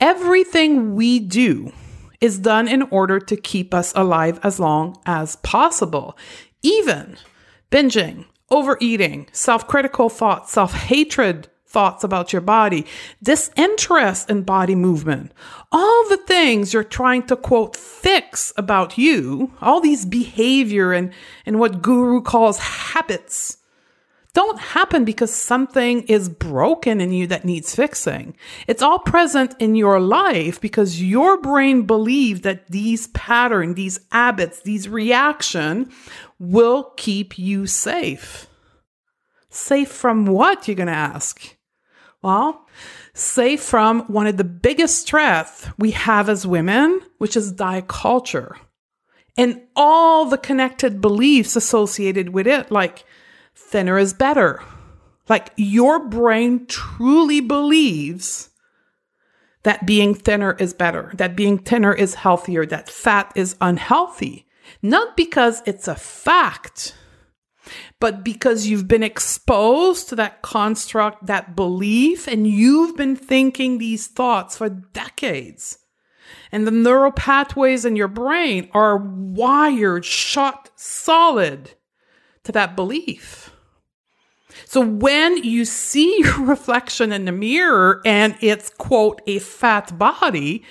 Everything 0.00 0.94
we 0.94 1.18
do 1.18 1.74
is 2.22 2.38
done 2.38 2.66
in 2.66 2.80
order 2.84 3.20
to 3.20 3.36
keep 3.36 3.74
us 3.74 3.92
alive 3.94 4.40
as 4.42 4.58
long 4.58 4.96
as 5.04 5.36
possible. 5.36 6.16
Even 6.62 7.18
binging, 7.70 8.24
overeating, 8.48 9.28
self 9.32 9.68
critical 9.68 10.08
thoughts, 10.08 10.52
self 10.52 10.72
hatred 10.72 11.48
thoughts 11.66 12.02
about 12.02 12.32
your 12.32 12.40
body, 12.40 12.86
disinterest 13.22 14.30
in 14.30 14.44
body 14.44 14.74
movement, 14.74 15.32
all 15.70 16.08
the 16.08 16.16
things 16.16 16.72
you're 16.72 16.82
trying 16.82 17.24
to 17.24 17.36
quote 17.36 17.76
fix 17.76 18.54
about 18.56 18.96
you, 18.96 19.52
all 19.60 19.82
these 19.82 20.06
behavior 20.06 20.94
and, 20.94 21.12
and 21.44 21.60
what 21.60 21.82
guru 21.82 22.22
calls 22.22 22.58
habits 22.58 23.57
don't 24.38 24.60
happen 24.60 25.04
because 25.04 25.34
something 25.34 26.02
is 26.02 26.28
broken 26.28 27.00
in 27.00 27.12
you 27.12 27.26
that 27.26 27.44
needs 27.44 27.74
fixing. 27.74 28.36
It's 28.68 28.82
all 28.82 29.00
present 29.00 29.56
in 29.58 29.74
your 29.74 29.98
life 29.98 30.60
because 30.60 31.02
your 31.02 31.40
brain 31.40 31.82
believes 31.86 32.42
that 32.42 32.68
these 32.68 33.08
patterns, 33.08 33.74
these 33.74 33.98
habits, 34.12 34.60
these 34.60 34.88
reaction 34.88 35.90
will 36.38 36.92
keep 36.96 37.36
you 37.36 37.66
safe. 37.66 38.46
Safe 39.50 39.90
from 39.90 40.24
what, 40.26 40.68
you're 40.68 40.76
going 40.76 40.86
to 40.86 40.92
ask? 40.92 41.56
Well, 42.22 42.64
safe 43.14 43.60
from 43.60 44.02
one 44.02 44.28
of 44.28 44.36
the 44.36 44.44
biggest 44.44 45.08
threats 45.08 45.66
we 45.78 45.90
have 45.90 46.28
as 46.28 46.46
women, 46.46 47.00
which 47.18 47.36
is 47.36 47.50
diet 47.50 47.88
culture 47.88 48.54
and 49.36 49.62
all 49.74 50.26
the 50.26 50.38
connected 50.38 51.00
beliefs 51.00 51.56
associated 51.56 52.28
with 52.28 52.46
it, 52.46 52.70
like 52.70 53.04
thinner 53.70 53.98
is 53.98 54.14
better. 54.14 54.62
Like 55.28 55.52
your 55.56 56.08
brain 56.08 56.66
truly 56.66 57.40
believes 57.40 58.50
that 59.64 59.86
being 59.86 60.14
thinner 60.14 60.52
is 60.52 60.72
better, 60.72 61.12
that 61.14 61.36
being 61.36 61.58
thinner 61.58 61.92
is 61.92 62.14
healthier, 62.14 62.64
that 62.66 62.88
fat 62.88 63.32
is 63.34 63.56
unhealthy. 63.60 64.46
Not 64.82 65.16
because 65.16 65.62
it's 65.66 65.88
a 65.88 65.94
fact, 65.94 66.94
but 68.00 68.24
because 68.24 68.66
you've 68.66 68.88
been 68.88 69.02
exposed 69.02 70.08
to 70.08 70.16
that 70.16 70.42
construct, 70.42 71.26
that 71.26 71.56
belief, 71.56 72.26
and 72.26 72.46
you've 72.46 72.96
been 72.96 73.16
thinking 73.16 73.78
these 73.78 74.06
thoughts 74.06 74.56
for 74.56 74.68
decades. 74.68 75.78
And 76.52 76.66
the 76.66 76.70
neural 76.70 77.12
pathways 77.12 77.84
in 77.84 77.96
your 77.96 78.08
brain 78.08 78.70
are 78.72 78.96
wired, 78.96 80.04
shot 80.04 80.70
solid 80.76 81.72
to 82.44 82.52
that 82.52 82.76
belief. 82.76 83.47
So 84.64 84.80
when 84.80 85.38
you 85.38 85.64
see 85.64 86.18
your 86.22 86.44
reflection 86.44 87.12
in 87.12 87.24
the 87.24 87.32
mirror 87.32 88.00
and 88.04 88.36
it's, 88.40 88.70
quote, 88.70 89.22
a 89.26 89.38
fat 89.38 89.98
body, 89.98 90.64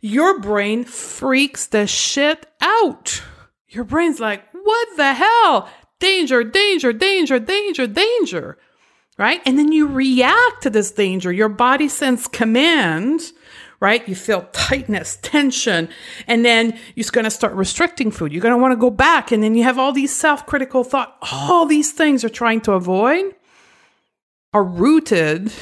your 0.00 0.38
brain 0.40 0.84
freaks 0.84 1.66
the 1.66 1.86
shit 1.86 2.46
out. 2.60 3.22
Your 3.68 3.84
brain's 3.84 4.20
like, 4.20 4.44
what 4.52 4.88
the 4.96 5.14
hell? 5.14 5.68
Danger, 5.98 6.44
danger, 6.44 6.92
danger, 6.92 7.38
danger, 7.38 7.86
danger. 7.86 8.58
Right? 9.16 9.40
And 9.46 9.58
then 9.58 9.72
you 9.72 9.86
react 9.86 10.62
to 10.62 10.70
this 10.70 10.90
danger. 10.90 11.32
Your 11.32 11.48
body 11.48 11.88
sends 11.88 12.26
command 12.26 13.32
right? 13.84 14.08
You 14.08 14.14
feel 14.14 14.48
tightness, 14.52 15.18
tension, 15.20 15.90
and 16.26 16.42
then 16.42 16.78
you're 16.94 17.04
going 17.12 17.26
to 17.26 17.30
start 17.30 17.52
restricting 17.52 18.10
food. 18.10 18.32
You're 18.32 18.40
going 18.40 18.54
to 18.54 18.58
want 18.60 18.72
to 18.72 18.80
go 18.80 18.88
back. 18.88 19.30
And 19.30 19.42
then 19.42 19.54
you 19.54 19.62
have 19.64 19.78
all 19.78 19.92
these 19.92 20.16
self 20.16 20.46
critical 20.46 20.84
thoughts. 20.84 21.12
All 21.30 21.66
these 21.66 21.92
things 21.92 22.22
you're 22.22 22.30
trying 22.30 22.62
to 22.62 22.72
avoid 22.72 23.34
are 24.54 24.64
rooted 24.64 25.52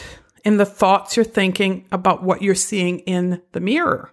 in 0.45 0.57
the 0.57 0.65
thoughts 0.65 1.17
you're 1.17 1.25
thinking 1.25 1.89
about 1.91 2.23
what 2.23 2.43
you're 2.43 2.55
seeing 2.55 3.01
in 3.01 3.43
the 3.51 3.61
mirror. 3.61 4.13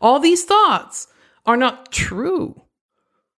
All 0.00 0.20
these 0.20 0.44
thoughts 0.44 1.08
are 1.44 1.58
not 1.58 1.92
true. 1.92 2.62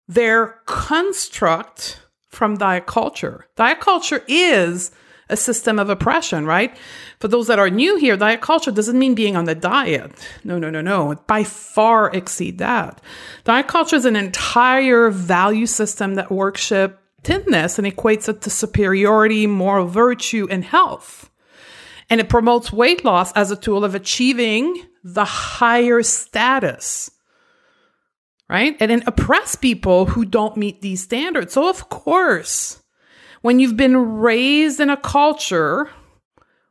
They're 0.07 0.61
construct 0.67 2.03
from 2.29 2.59
diet 2.59 2.85
culture. 2.85 3.47
Diet 3.57 3.81
culture 3.81 4.23
is 4.29 4.91
a 5.29 5.37
system 5.37 5.79
of 5.79 5.89
oppression, 5.89 6.47
right? 6.47 6.77
For 7.19 7.29
those 7.29 7.47
that 7.47 7.59
are 7.59 7.71
new 7.71 7.97
here, 7.97 8.17
diet 8.17 8.41
culture 8.41 8.71
doesn't 8.71 8.99
mean 8.99 9.15
being 9.15 9.37
on 9.37 9.45
the 9.45 9.55
diet. 9.55 10.13
No, 10.45 10.59
no, 10.59 10.71
no, 10.71 10.81
no. 10.81 11.13
It 11.13 11.27
by 11.27 11.45
far 11.45 12.15
exceed 12.15 12.59
that. 12.59 13.01
Diet 13.45 13.69
culture 13.69 13.97
is 13.97 14.05
an 14.05 14.17
entire 14.17 15.11
value 15.11 15.67
system 15.67 16.15
that 16.17 16.31
worship 16.31 17.01
thinness 17.23 17.79
and 17.79 17.87
equates 17.87 18.29
it 18.29 18.43
to 18.43 18.51
superiority, 18.51 19.47
moral 19.47 19.87
virtue, 19.87 20.47
and 20.51 20.65
health. 20.65 21.31
And 22.11 22.21
it 22.21 22.29
promotes 22.29 22.73
weight 22.73 23.05
loss 23.05 23.33
as 23.33 23.51
a 23.51 23.57
tool 23.57 23.85
of 23.85 23.95
achieving 23.95 24.87
the 25.03 25.25
higher 25.25 26.03
status 26.03 27.11
right? 28.49 28.77
And 28.81 28.91
then 28.91 29.03
oppress 29.07 29.55
people 29.55 30.07
who 30.07 30.25
don't 30.25 30.57
meet 30.57 30.81
these 30.81 31.03
standards. 31.03 31.55
So, 31.55 31.69
of 31.69 31.89
course, 31.89 32.83
when 33.45 33.59
you've 33.59 33.77
been 33.77 33.95
raised 34.21 34.81
in 34.81 34.89
a 34.89 34.97
culture, 34.97 35.91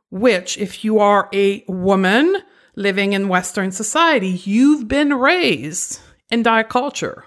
which, 0.10 0.58
if 0.58 0.84
you 0.84 0.98
are 0.98 1.30
a 1.32 1.64
woman 1.68 2.36
living 2.76 3.14
in 3.14 3.28
Western 3.28 3.72
society, 3.72 4.42
you've 4.44 4.88
been 4.88 5.14
raised 5.14 6.00
in 6.32 6.42
diet 6.42 6.70
culture. 6.70 7.26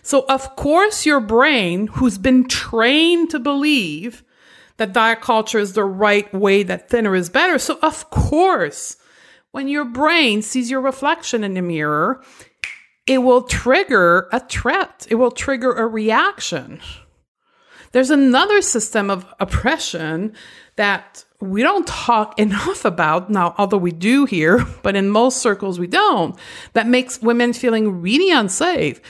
So, 0.00 0.24
of 0.26 0.56
course, 0.56 1.04
your 1.04 1.20
brain, 1.20 1.88
who's 1.88 2.16
been 2.16 2.48
trained 2.48 3.28
to 3.32 3.38
believe 3.38 4.24
that 4.78 4.94
diet 4.94 5.20
culture 5.20 5.58
is 5.58 5.74
the 5.74 5.84
right 5.84 6.32
way, 6.32 6.62
that 6.62 6.88
thinner 6.88 7.14
is 7.14 7.28
better. 7.28 7.58
So, 7.58 7.78
of 7.82 8.08
course, 8.08 8.96
when 9.50 9.68
your 9.68 9.84
brain 9.84 10.40
sees 10.40 10.70
your 10.70 10.80
reflection 10.80 11.44
in 11.44 11.52
the 11.52 11.60
mirror, 11.60 12.24
it 13.06 13.18
will 13.18 13.42
trigger 13.42 14.30
a 14.32 14.40
threat, 14.40 15.06
it 15.10 15.16
will 15.16 15.30
trigger 15.30 15.72
a 15.72 15.86
reaction. 15.86 16.80
There's 17.92 18.10
another 18.10 18.62
system 18.62 19.10
of 19.10 19.26
oppression 19.38 20.34
that 20.76 21.24
we 21.40 21.62
don't 21.62 21.86
talk 21.86 22.38
enough 22.38 22.84
about 22.84 23.30
now, 23.30 23.54
although 23.58 23.76
we 23.76 23.92
do 23.92 24.24
here, 24.24 24.64
but 24.82 24.96
in 24.96 25.10
most 25.10 25.38
circles 25.38 25.78
we 25.78 25.86
don't, 25.86 26.36
that 26.72 26.86
makes 26.86 27.22
women 27.22 27.52
feeling 27.52 28.00
really 28.00 28.30
unsafe. 28.30 29.00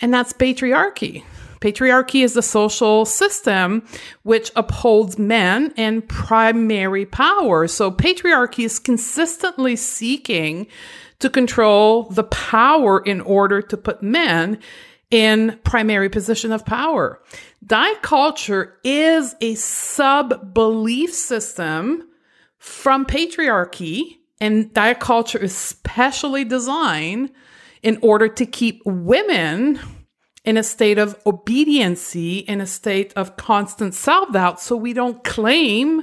And 0.00 0.12
that's 0.12 0.32
patriarchy. 0.32 1.22
Patriarchy 1.60 2.24
is 2.24 2.34
the 2.34 2.42
social 2.42 3.04
system 3.04 3.86
which 4.24 4.50
upholds 4.56 5.16
men 5.16 5.72
and 5.76 6.06
primary 6.08 7.06
power. 7.06 7.68
So 7.68 7.92
patriarchy 7.92 8.64
is 8.64 8.80
consistently 8.80 9.76
seeking 9.76 10.66
to 11.20 11.30
control 11.30 12.04
the 12.10 12.24
power 12.24 12.98
in 12.98 13.20
order 13.20 13.62
to 13.62 13.76
put 13.76 14.02
men 14.02 14.58
in 15.12 15.60
primary 15.62 16.08
position 16.08 16.50
of 16.50 16.64
power. 16.64 17.22
Diet 17.64 18.02
culture 18.02 18.78
is 18.82 19.36
a 19.40 19.54
sub 19.54 20.54
belief 20.54 21.12
system 21.12 22.08
from 22.58 23.04
patriarchy, 23.04 24.16
and 24.40 24.72
diet 24.72 24.98
culture 24.98 25.38
is 25.38 25.54
specially 25.54 26.44
designed 26.44 27.30
in 27.82 27.98
order 28.02 28.26
to 28.26 28.46
keep 28.46 28.80
women 28.86 29.78
in 30.44 30.56
a 30.56 30.62
state 30.62 30.98
of 30.98 31.20
obediency, 31.26 32.38
in 32.38 32.60
a 32.60 32.66
state 32.66 33.12
of 33.14 33.36
constant 33.36 33.94
self 33.94 34.32
doubt, 34.32 34.60
so 34.60 34.74
we 34.74 34.92
don't 34.92 35.22
claim 35.22 36.02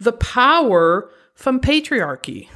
the 0.00 0.12
power 0.12 1.10
from 1.34 1.60
patriarchy. 1.60 2.48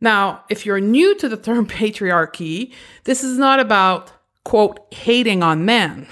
Now, 0.00 0.44
if 0.48 0.64
you're 0.64 0.80
new 0.80 1.14
to 1.16 1.28
the 1.28 1.36
term 1.36 1.66
patriarchy, 1.68 2.72
this 3.04 3.22
is 3.22 3.36
not 3.36 3.60
about, 3.60 4.12
quote, 4.44 4.80
hating 4.92 5.42
on 5.42 5.64
men. 5.64 6.06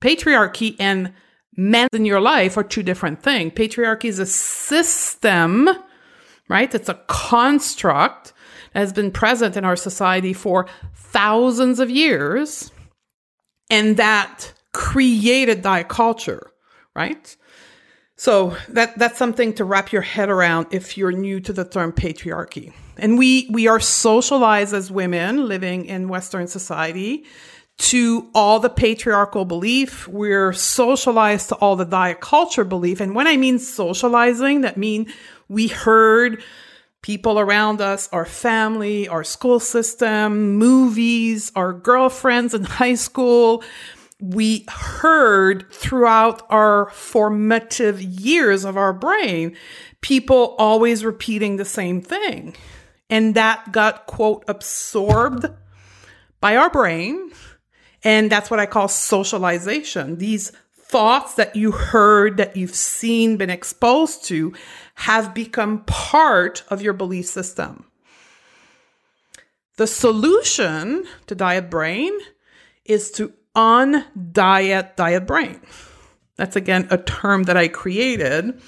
Patriarchy 0.00 0.76
and 0.78 1.12
men 1.56 1.88
in 1.92 2.04
your 2.04 2.20
life 2.20 2.56
are 2.56 2.64
two 2.64 2.82
different 2.82 3.22
things. 3.22 3.52
Patriarchy 3.52 4.06
is 4.06 4.18
a 4.18 4.26
system, 4.26 5.68
right? 6.48 6.74
It's 6.74 6.88
a 6.88 7.00
construct 7.08 8.32
that 8.72 8.80
has 8.80 8.92
been 8.92 9.10
present 9.10 9.56
in 9.56 9.64
our 9.64 9.76
society 9.76 10.32
for 10.32 10.66
thousands 10.94 11.80
of 11.80 11.90
years 11.90 12.70
and 13.70 13.96
that 13.96 14.52
created 14.72 15.62
diet 15.62 15.88
culture, 15.88 16.50
right? 16.94 17.36
So 18.16 18.56
that 18.70 18.98
that's 18.98 19.16
something 19.16 19.52
to 19.54 19.64
wrap 19.64 19.92
your 19.92 20.02
head 20.02 20.28
around 20.28 20.66
if 20.72 20.96
you're 20.96 21.12
new 21.12 21.40
to 21.40 21.52
the 21.52 21.64
term 21.64 21.92
patriarchy. 21.92 22.72
And 22.96 23.16
we 23.16 23.48
we 23.52 23.68
are 23.68 23.78
socialized 23.78 24.74
as 24.74 24.90
women 24.90 25.46
living 25.46 25.84
in 25.86 26.08
Western 26.08 26.48
society 26.48 27.24
to 27.78 28.28
all 28.34 28.60
the 28.60 28.68
patriarchal 28.68 29.44
belief. 29.44 30.06
We're 30.08 30.52
socialized 30.52 31.48
to 31.50 31.54
all 31.56 31.76
the 31.76 31.84
diet 31.84 32.20
culture 32.20 32.64
belief. 32.64 33.00
And 33.00 33.14
when 33.14 33.26
I 33.26 33.36
mean 33.36 33.58
socializing, 33.58 34.62
that 34.62 34.76
mean 34.76 35.12
we 35.48 35.68
heard 35.68 36.42
people 37.02 37.38
around 37.38 37.80
us, 37.80 38.08
our 38.12 38.26
family, 38.26 39.08
our 39.08 39.24
school 39.24 39.60
system, 39.60 40.56
movies, 40.56 41.52
our 41.54 41.72
girlfriends 41.72 42.52
in 42.54 42.64
high 42.64 42.96
school, 42.96 43.62
we 44.20 44.66
heard 44.68 45.70
throughout 45.72 46.42
our 46.50 46.90
formative 46.90 48.02
years 48.02 48.64
of 48.64 48.76
our 48.76 48.92
brain 48.92 49.56
people 50.00 50.56
always 50.58 51.04
repeating 51.04 51.56
the 51.56 51.64
same 51.64 52.00
thing. 52.00 52.54
And 53.10 53.34
that 53.34 53.72
got, 53.72 54.06
quote, 54.06 54.44
absorbed 54.48 55.46
by 56.40 56.56
our 56.56 56.70
brain. 56.70 57.30
And 58.08 58.32
that's 58.32 58.50
what 58.50 58.58
I 58.58 58.64
call 58.64 58.88
socialization. 58.88 60.16
These 60.16 60.52
thoughts 60.74 61.34
that 61.34 61.54
you 61.54 61.72
heard, 61.72 62.38
that 62.38 62.56
you've 62.56 62.74
seen, 62.74 63.36
been 63.36 63.50
exposed 63.50 64.24
to, 64.28 64.54
have 64.94 65.34
become 65.34 65.84
part 65.84 66.64
of 66.68 66.80
your 66.80 66.94
belief 66.94 67.26
system. 67.26 67.84
The 69.76 69.86
solution 69.86 71.04
to 71.26 71.34
diet 71.34 71.68
brain 71.68 72.18
is 72.86 73.10
to 73.10 73.34
undiet 73.54 74.96
diet 74.96 75.26
brain. 75.26 75.60
That's 76.36 76.56
again 76.56 76.88
a 76.90 76.96
term 76.96 77.42
that 77.42 77.58
I 77.58 77.68
created. 77.68 78.58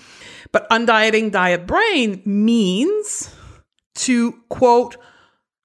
But 0.52 0.68
undieting 0.68 1.30
diet 1.30 1.66
brain 1.66 2.20
means 2.26 3.34
to 3.94 4.32
quote, 4.50 4.98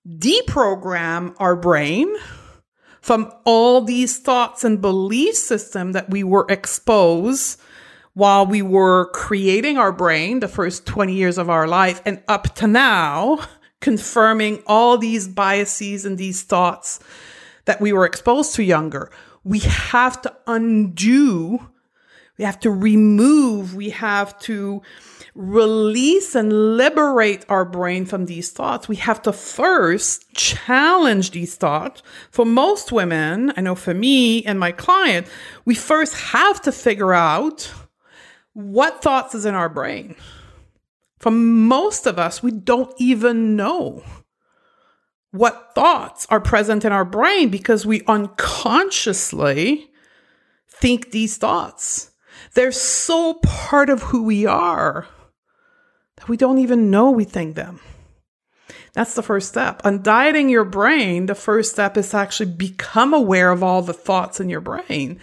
deprogram 0.08 1.36
our 1.40 1.58
brain 1.58 2.16
from 3.06 3.32
all 3.44 3.82
these 3.82 4.18
thoughts 4.18 4.64
and 4.64 4.82
belief 4.82 5.36
system 5.36 5.92
that 5.92 6.10
we 6.10 6.24
were 6.24 6.44
exposed 6.50 7.62
while 8.16 8.48
we 8.48 8.64
were 8.64 9.12
creating 9.12 9.78
our 9.78 9.92
brain 9.92 10.40
the 10.40 10.48
first 10.48 10.88
20 10.88 11.14
years 11.14 11.38
of 11.38 11.48
our 11.48 11.68
life 11.68 12.02
and 12.04 12.20
up 12.28 12.56
to 12.56 12.66
now 12.66 13.38
confirming 13.80 14.60
all 14.66 14.98
these 14.98 15.28
biases 15.28 16.04
and 16.04 16.18
these 16.18 16.42
thoughts 16.42 17.00
that 17.66 17.80
we 17.80 17.94
were 17.94 18.08
exposed 18.08 18.56
to 18.56 18.64
younger. 18.64 19.12
We 19.44 19.60
have 19.60 20.20
to 20.24 20.36
undo 20.48 21.60
we 22.38 22.44
have 22.44 22.60
to 22.62 22.72
remove 22.72 23.76
we 23.76 23.92
have 23.92 24.38
to 24.40 24.82
release 25.36 26.34
and 26.34 26.78
liberate 26.78 27.46
our 27.50 27.66
brain 27.66 28.06
from 28.06 28.26
these 28.26 28.52
thoughts, 28.52 28.88
we 28.88 28.96
have 28.96 29.22
to 29.22 29.34
first 29.34 30.34
challenge 30.34 31.32
these 31.32 31.56
thoughts. 31.56 32.02
For 32.32 32.46
most 32.46 32.94
women, 32.94 33.52
I 33.58 33.62
know 33.62 33.76
for 33.76 33.94
me 33.94 34.44
and 34.46 34.58
my 34.60 34.72
client, 34.72 35.28
we 35.66 35.76
first 35.76 36.16
have 36.16 36.62
to 36.62 36.72
figure 36.72 37.14
out 37.14 37.72
what 38.54 39.02
thoughts 39.02 39.36
is 39.36 39.46
in 39.46 39.54
our 39.54 39.68
brain. 39.68 40.16
For 41.20 41.32
most 41.32 42.08
of 42.08 42.18
us, 42.18 42.42
we 42.42 42.52
don't 42.52 42.94
even 42.98 43.58
know 43.58 44.04
what 45.32 45.76
thoughts 45.76 46.26
are 46.30 46.40
present 46.40 46.86
in 46.86 46.94
our 46.94 47.04
brain 47.04 47.50
because 47.50 47.86
we 47.86 48.04
unconsciously 48.08 49.92
think 50.70 51.12
these 51.12 51.38
thoughts. 51.38 52.12
They're 52.54 52.72
so 52.72 53.34
part 53.44 53.90
of 53.90 54.02
who 54.04 54.24
we 54.24 54.46
are 54.46 55.08
we 56.28 56.38
don't 56.38 56.60
even 56.60 56.92
know 56.92 57.12
we 57.12 57.24
think 57.24 57.56
them. 57.56 57.80
That's 58.94 59.14
the 59.14 59.24
first 59.24 59.50
step. 59.50 59.82
Undieting 59.84 60.50
your 60.50 60.64
brain, 60.64 61.26
the 61.26 61.36
first 61.36 61.72
step 61.72 61.98
is 61.98 62.10
to 62.10 62.18
actually 62.18 62.52
become 62.52 63.14
aware 63.14 63.52
of 63.52 63.62
all 63.62 63.82
the 63.82 63.94
thoughts 63.94 64.40
in 64.40 64.50
your 64.50 64.62
brain 64.62 65.20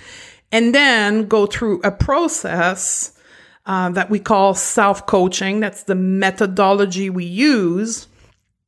and 0.53 0.75
then 0.75 1.27
go 1.27 1.47
through 1.47 1.81
a 1.83 1.91
process 1.91 3.19
uh, 3.65 3.89
that 3.91 4.11
we 4.11 4.19
call 4.19 4.55
self 4.55 5.07
coaching. 5.07 5.61
That's 5.61 5.85
the 5.85 5.95
methodology 5.95 7.09
we 7.11 7.25
use 7.25 8.07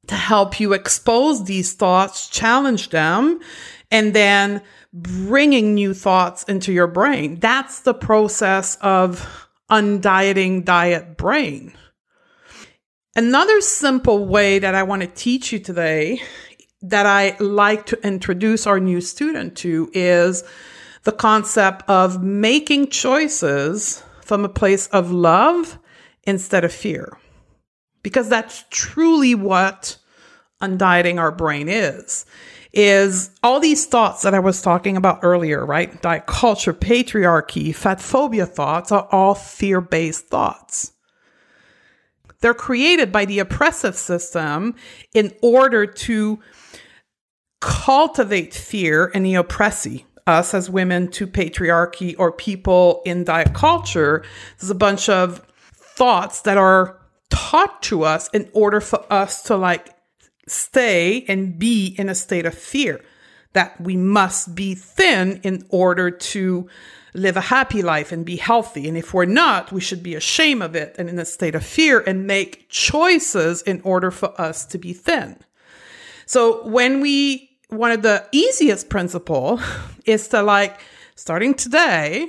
to 0.07 0.14
help 0.14 0.59
you 0.59 0.73
expose 0.73 1.44
these 1.44 1.75
thoughts, 1.75 2.29
challenge 2.29 2.90
them, 2.90 3.40
and 3.90 4.14
then 4.14 4.62
bringing 4.92 5.75
new 5.75 5.92
thoughts 5.94 6.44
into 6.44 6.73
your 6.73 6.87
brain. 6.87 7.38
That's 7.40 7.81
the 7.81 7.94
process 7.94 8.77
of 8.77 9.49
undieting 9.70 10.64
diet 10.64 11.16
brain. 11.16 11.73
Another 13.16 13.61
simple 13.61 14.27
way 14.27 14.59
that 14.59 14.74
I 14.74 14.83
want 14.83 15.03
to 15.03 15.09
teach 15.09 15.53
you 15.53 15.61
today 15.61 16.20
that 16.83 17.07
I 17.07 17.37
like 17.38 17.87
to 17.87 18.07
introduce 18.07 18.66
our 18.66 18.81
new 18.81 19.00
student 19.00 19.57
to 19.59 19.88
is 19.94 20.42
the 21.05 21.12
concept 21.12 21.88
of 21.88 22.24
making 22.24 22.88
choices 22.88 24.03
from 24.22 24.44
a 24.44 24.48
place 24.48 24.88
of 24.88 25.12
love 25.12 25.79
instead 26.24 26.64
of 26.64 26.72
fear. 26.72 27.16
Because 28.03 28.29
that's 28.29 28.64
truly 28.70 29.37
what 29.37 29.96
undieting 30.61 31.20
our 31.20 31.31
brain 31.31 31.68
is. 31.68 32.27
Is 32.72 33.31
all 33.44 33.61
these 33.61 33.87
thoughts 33.87 34.22
that 34.22 34.35
I 34.35 34.40
was 34.40 34.61
talking 34.61 34.96
about 34.96 35.20
earlier, 35.22 35.64
right? 35.64 36.03
Diet 36.03 36.27
culture, 36.27 36.74
patriarchy, 36.74 37.72
fat 37.72 38.00
phobia 38.00 38.46
thoughts 38.46 38.90
are 38.90 39.07
all 39.12 39.37
fear 39.37 39.81
based 39.81 40.27
thoughts. 40.27 40.94
They're 42.45 42.53
created 42.53 43.11
by 43.11 43.25
the 43.25 43.39
oppressive 43.39 43.97
system 43.97 44.75
in 45.15 45.33
order 45.41 45.87
to 45.87 46.41
cultivate 47.63 48.53
fear 48.53 49.07
in 49.07 49.23
the 49.23 49.37
oppressee, 49.37 50.05
us 50.27 50.53
as 50.53 50.69
women 50.69 51.09
to 51.13 51.27
patriarchy 51.27 52.15
or 52.19 52.33
people 52.33 53.01
in 53.07 53.25
diet 53.25 53.55
culture. 53.55 54.23
There's 54.61 54.69
a 54.69 54.75
bunch 54.75 55.09
of 55.09 55.39
thoughts 55.73 56.43
that 56.43 56.59
are 56.59 57.01
taught 57.31 57.83
to 57.85 58.03
us 58.03 58.29
in 58.35 58.51
order 58.53 58.83
for 58.83 59.11
us 59.11 59.43
to 59.45 59.57
like 59.57 59.97
stay 60.47 61.25
and 61.27 61.59
be 61.59 61.95
in 61.97 62.11
a 62.11 62.15
state 62.15 62.45
of 62.45 62.53
fear 62.53 63.01
that 63.55 63.81
we 63.81 63.97
must 63.97 64.55
be 64.55 64.75
thin 64.75 65.40
in 65.43 65.64
order 65.71 66.11
to 66.11 66.69
live 67.14 67.37
a 67.37 67.40
happy 67.40 67.83
life 67.83 68.12
and 68.12 68.27
be 68.27 68.37
healthy. 68.37 68.88
And 68.88 68.97
if 68.97 69.14
we're 69.14 69.25
not, 69.25 69.73
we 69.73 69.81
should 69.81 70.03
be 70.03 70.14
ashamed 70.14 70.62
of 70.62 70.75
it 70.77 70.97
and 70.99 71.09
in 71.09 71.19
a 71.19 71.25
state 71.25 71.55
of 71.55 71.64
fear 71.64 72.03
and 72.07 72.27
make 72.27 72.69
choices 72.69 73.62
in 73.62 73.81
order 73.83 74.11
for 74.11 74.38
us 74.40 74.67
to 74.67 74.79
be 74.79 74.93
thin. 74.93 75.38
So 76.27 76.67
when 76.67 77.01
we, 77.01 77.51
one 77.69 77.93
of 77.93 78.03
the 78.03 78.27
easiest 78.33 78.88
principle 78.88 79.61
is 80.05 80.29
to 80.29 80.43
like, 80.43 80.79
starting 81.14 81.55
today, 81.55 82.29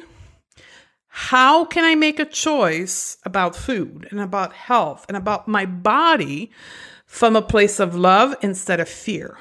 how 1.07 1.65
can 1.65 1.83
I 1.83 1.95
make 1.95 2.19
a 2.19 2.25
choice 2.25 3.17
about 3.23 3.55
food 3.55 4.07
and 4.11 4.19
about 4.19 4.53
health 4.53 5.05
and 5.07 5.17
about 5.17 5.47
my 5.47 5.65
body 5.65 6.51
from 7.05 7.35
a 7.35 7.41
place 7.41 7.79
of 7.79 7.95
love 7.95 8.35
instead 8.41 8.79
of 8.79 8.87
fear? 8.87 9.37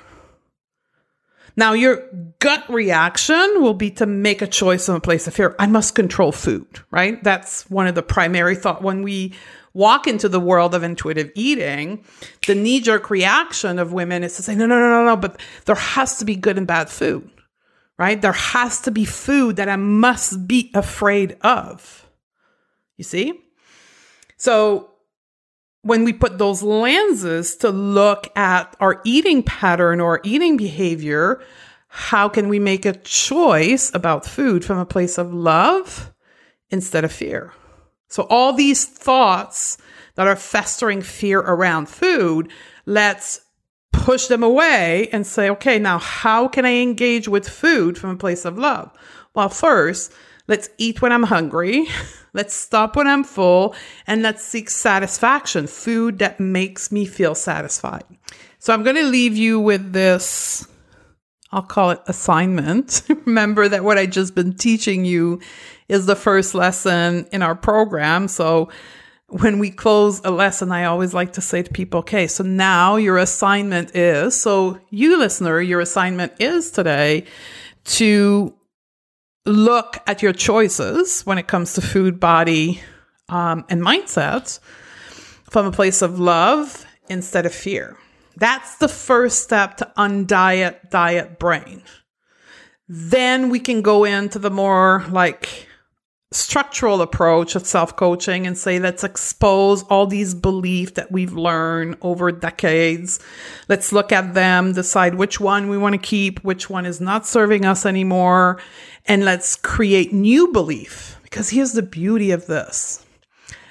Now, 1.56 1.72
your 1.72 2.08
gut 2.40 2.64
reaction 2.68 3.62
will 3.62 3.74
be 3.74 3.90
to 3.92 4.06
make 4.06 4.42
a 4.42 4.46
choice 4.46 4.86
from 4.86 4.96
a 4.96 5.00
place 5.00 5.26
of 5.26 5.34
fear. 5.34 5.54
I 5.58 5.66
must 5.66 5.94
control 5.94 6.32
food, 6.32 6.66
right? 6.90 7.22
That's 7.22 7.68
one 7.70 7.86
of 7.86 7.94
the 7.94 8.02
primary 8.02 8.56
thought 8.56 8.82
when 8.82 9.02
we 9.02 9.34
walk 9.72 10.06
into 10.06 10.28
the 10.28 10.40
world 10.40 10.74
of 10.74 10.82
intuitive 10.82 11.30
eating. 11.34 12.04
The 12.46 12.54
knee 12.54 12.80
jerk 12.80 13.10
reaction 13.10 13.78
of 13.78 13.92
women 13.92 14.24
is 14.24 14.36
to 14.36 14.42
say, 14.42 14.54
no, 14.54 14.66
no, 14.66 14.78
no, 14.78 14.88
no, 14.88 15.04
no, 15.04 15.16
but 15.16 15.40
there 15.66 15.74
has 15.76 16.18
to 16.18 16.24
be 16.24 16.36
good 16.36 16.58
and 16.58 16.66
bad 16.66 16.88
food, 16.88 17.30
right? 17.98 18.20
There 18.20 18.32
has 18.32 18.80
to 18.82 18.90
be 18.90 19.04
food 19.04 19.56
that 19.56 19.68
I 19.68 19.76
must 19.76 20.48
be 20.48 20.70
afraid 20.74 21.36
of. 21.42 22.08
You 22.96 23.04
see? 23.04 23.40
So 24.36 24.90
when 25.84 26.04
we 26.04 26.12
put 26.12 26.38
those 26.38 26.62
lenses 26.62 27.56
to 27.56 27.70
look 27.70 28.34
at 28.36 28.74
our 28.80 29.00
eating 29.04 29.42
pattern 29.42 30.00
or 30.00 30.20
eating 30.24 30.56
behavior, 30.56 31.42
how 31.88 32.28
can 32.28 32.48
we 32.48 32.58
make 32.58 32.86
a 32.86 32.94
choice 32.94 33.94
about 33.94 34.24
food 34.24 34.64
from 34.64 34.78
a 34.78 34.86
place 34.86 35.18
of 35.18 35.32
love 35.32 36.12
instead 36.70 37.04
of 37.04 37.12
fear? 37.12 37.52
So, 38.08 38.26
all 38.30 38.54
these 38.54 38.86
thoughts 38.86 39.76
that 40.14 40.26
are 40.26 40.36
festering 40.36 41.02
fear 41.02 41.40
around 41.40 41.88
food, 41.88 42.50
let's 42.86 43.40
push 43.92 44.26
them 44.26 44.42
away 44.42 45.08
and 45.12 45.26
say, 45.26 45.50
okay, 45.50 45.78
now 45.78 45.98
how 45.98 46.48
can 46.48 46.64
I 46.64 46.76
engage 46.76 47.28
with 47.28 47.48
food 47.48 47.98
from 47.98 48.10
a 48.10 48.16
place 48.16 48.44
of 48.44 48.58
love? 48.58 48.90
Well, 49.34 49.48
first, 49.48 50.12
let's 50.48 50.68
eat 50.78 51.02
when 51.02 51.12
I'm 51.12 51.24
hungry. 51.24 51.86
Let's 52.34 52.52
stop 52.52 52.96
when 52.96 53.06
I'm 53.06 53.22
full 53.22 53.76
and 54.08 54.22
let's 54.22 54.42
seek 54.42 54.68
satisfaction, 54.68 55.68
food 55.68 56.18
that 56.18 56.40
makes 56.40 56.90
me 56.90 57.06
feel 57.06 57.36
satisfied. 57.36 58.02
So 58.58 58.74
I'm 58.74 58.82
going 58.82 58.96
to 58.96 59.04
leave 59.04 59.36
you 59.36 59.60
with 59.60 59.92
this, 59.92 60.66
I'll 61.52 61.62
call 61.62 61.92
it 61.92 62.02
assignment. 62.08 63.02
Remember 63.24 63.68
that 63.68 63.84
what 63.84 63.98
I 63.98 64.06
just 64.06 64.34
been 64.34 64.52
teaching 64.52 65.04
you 65.04 65.40
is 65.88 66.06
the 66.06 66.16
first 66.16 66.56
lesson 66.56 67.28
in 67.30 67.40
our 67.40 67.54
program. 67.54 68.26
So 68.26 68.68
when 69.28 69.60
we 69.60 69.70
close 69.70 70.20
a 70.24 70.32
lesson, 70.32 70.72
I 70.72 70.86
always 70.86 71.14
like 71.14 71.34
to 71.34 71.40
say 71.40 71.62
to 71.62 71.70
people, 71.72 72.00
okay, 72.00 72.26
so 72.26 72.42
now 72.42 72.96
your 72.96 73.18
assignment 73.18 73.94
is, 73.94 74.34
so 74.40 74.80
you 74.90 75.16
listener, 75.18 75.60
your 75.60 75.80
assignment 75.80 76.32
is 76.40 76.72
today 76.72 77.26
to 77.84 78.54
look 79.46 79.98
at 80.06 80.22
your 80.22 80.32
choices 80.32 81.22
when 81.22 81.38
it 81.38 81.46
comes 81.46 81.74
to 81.74 81.80
food, 81.82 82.18
body, 82.18 82.80
um, 83.28 83.64
and 83.68 83.82
mindset 83.82 84.58
from 85.50 85.66
a 85.66 85.72
place 85.72 86.02
of 86.02 86.18
love 86.18 86.86
instead 87.08 87.46
of 87.46 87.54
fear. 87.54 87.96
That's 88.36 88.76
the 88.78 88.88
first 88.88 89.42
step 89.42 89.76
to 89.78 89.92
undiet 89.96 90.90
diet 90.90 91.38
brain. 91.38 91.82
Then 92.88 93.48
we 93.50 93.60
can 93.60 93.82
go 93.82 94.04
into 94.04 94.38
the 94.38 94.50
more 94.50 95.04
like 95.10 95.68
structural 96.34 97.00
approach 97.00 97.54
of 97.54 97.66
self 97.66 97.94
coaching 97.96 98.46
and 98.46 98.58
say, 98.58 98.78
let's 98.78 99.04
expose 99.04 99.84
all 99.84 100.06
these 100.06 100.34
beliefs 100.34 100.92
that 100.92 101.12
we've 101.12 101.32
learned 101.32 101.96
over 102.02 102.32
decades. 102.32 103.20
Let's 103.68 103.92
look 103.92 104.10
at 104.10 104.34
them, 104.34 104.72
decide 104.72 105.14
which 105.14 105.38
one 105.38 105.68
we 105.68 105.78
want 105.78 105.94
to 105.94 105.98
keep, 105.98 106.40
which 106.40 106.68
one 106.68 106.86
is 106.86 107.00
not 107.00 107.26
serving 107.26 107.64
us 107.64 107.86
anymore, 107.86 108.60
and 109.06 109.24
let's 109.24 109.56
create 109.56 110.12
new 110.12 110.52
belief. 110.52 111.18
Because 111.22 111.50
here's 111.50 111.72
the 111.72 111.82
beauty 111.82 112.30
of 112.30 112.46
this 112.46 113.04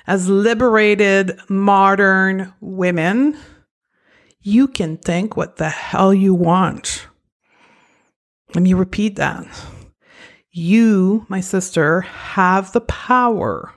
as 0.05 0.27
liberated 0.27 1.39
modern 1.49 2.53
women, 2.59 3.37
you 4.41 4.67
can 4.67 4.97
think 4.97 5.37
what 5.37 5.55
the 5.55 5.69
hell 5.69 6.13
you 6.13 6.33
want. 6.33 7.07
Let 8.53 8.63
me 8.63 8.73
repeat 8.73 9.15
that 9.15 9.47
You, 10.51 11.25
my 11.29 11.39
sister, 11.39 12.01
have 12.01 12.73
the 12.73 12.81
power 12.81 13.73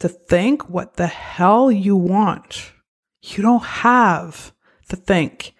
to 0.00 0.08
think 0.08 0.68
what 0.68 0.94
the 0.94 1.06
hell 1.06 1.70
you 1.70 1.94
want. 1.94 2.72
You 3.22 3.42
don't 3.42 3.64
have 3.64 4.52
to 4.88 4.96
think 4.96 5.54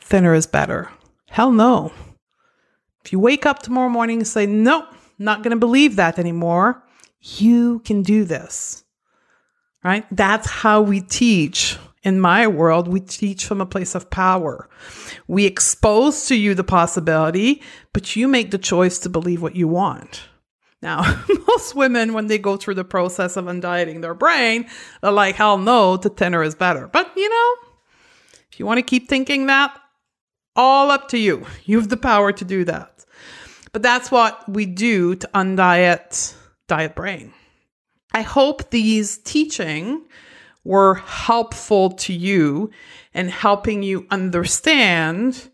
thinner 0.00 0.34
is 0.34 0.46
better. 0.46 0.90
Hell 1.28 1.52
no. 1.52 1.92
If 3.08 3.12
you 3.12 3.20
wake 3.20 3.46
up 3.46 3.62
tomorrow 3.62 3.88
morning 3.88 4.18
and 4.18 4.28
say, 4.28 4.44
nope, 4.44 4.84
not 5.18 5.42
going 5.42 5.52
to 5.52 5.56
believe 5.56 5.96
that 5.96 6.18
anymore, 6.18 6.84
you 7.22 7.78
can 7.78 8.02
do 8.02 8.24
this. 8.24 8.84
Right? 9.82 10.04
That's 10.10 10.50
how 10.50 10.82
we 10.82 11.00
teach. 11.00 11.78
In 12.02 12.20
my 12.20 12.46
world, 12.46 12.86
we 12.86 13.00
teach 13.00 13.46
from 13.46 13.62
a 13.62 13.66
place 13.66 13.94
of 13.94 14.10
power. 14.10 14.68
We 15.26 15.46
expose 15.46 16.26
to 16.26 16.34
you 16.34 16.54
the 16.54 16.64
possibility, 16.64 17.62
but 17.94 18.14
you 18.14 18.28
make 18.28 18.50
the 18.50 18.58
choice 18.58 18.98
to 18.98 19.08
believe 19.08 19.40
what 19.40 19.56
you 19.56 19.68
want. 19.68 20.24
Now, 20.82 21.18
most 21.48 21.74
women, 21.74 22.12
when 22.12 22.26
they 22.26 22.36
go 22.36 22.58
through 22.58 22.74
the 22.74 22.84
process 22.84 23.38
of 23.38 23.46
undieting 23.46 24.02
their 24.02 24.12
brain, 24.12 24.68
they're 25.00 25.12
like, 25.12 25.36
hell 25.36 25.56
no, 25.56 25.96
the 25.96 26.10
thinner 26.10 26.42
is 26.42 26.54
better. 26.54 26.86
But 26.86 27.10
you 27.16 27.30
know, 27.30 27.54
if 28.52 28.60
you 28.60 28.66
want 28.66 28.76
to 28.76 28.82
keep 28.82 29.08
thinking 29.08 29.46
that, 29.46 29.80
all 30.58 30.90
up 30.90 31.08
to 31.08 31.18
you. 31.18 31.46
You 31.64 31.78
have 31.78 31.88
the 31.88 31.96
power 31.96 32.32
to 32.32 32.44
do 32.44 32.64
that. 32.64 33.06
But 33.72 33.82
that's 33.82 34.10
what 34.10 34.46
we 34.48 34.66
do 34.66 35.14
to 35.14 35.30
undiet 35.34 36.34
diet 36.66 36.94
brain. 36.94 37.32
I 38.12 38.22
hope 38.22 38.70
these 38.70 39.18
teaching 39.18 40.04
were 40.64 40.94
helpful 40.96 41.90
to 41.90 42.12
you 42.12 42.70
in 43.14 43.28
helping 43.28 43.82
you 43.82 44.06
understand 44.10 45.48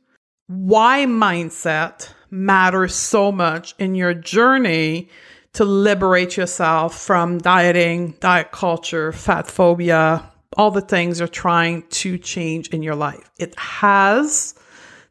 why 0.46 1.04
mindset 1.06 2.08
matters 2.30 2.94
so 2.94 3.30
much 3.30 3.74
in 3.78 3.94
your 3.94 4.14
journey 4.14 5.08
to 5.52 5.64
liberate 5.64 6.36
yourself 6.36 6.98
from 6.98 7.38
dieting, 7.38 8.14
diet 8.20 8.50
culture, 8.50 9.12
fat 9.12 9.46
phobia, 9.46 10.30
all 10.56 10.70
the 10.70 10.80
things 10.80 11.18
you're 11.18 11.28
trying 11.28 11.82
to 11.88 12.18
change 12.18 12.68
in 12.68 12.82
your 12.82 12.94
life. 12.94 13.30
It 13.38 13.56
has 13.58 14.54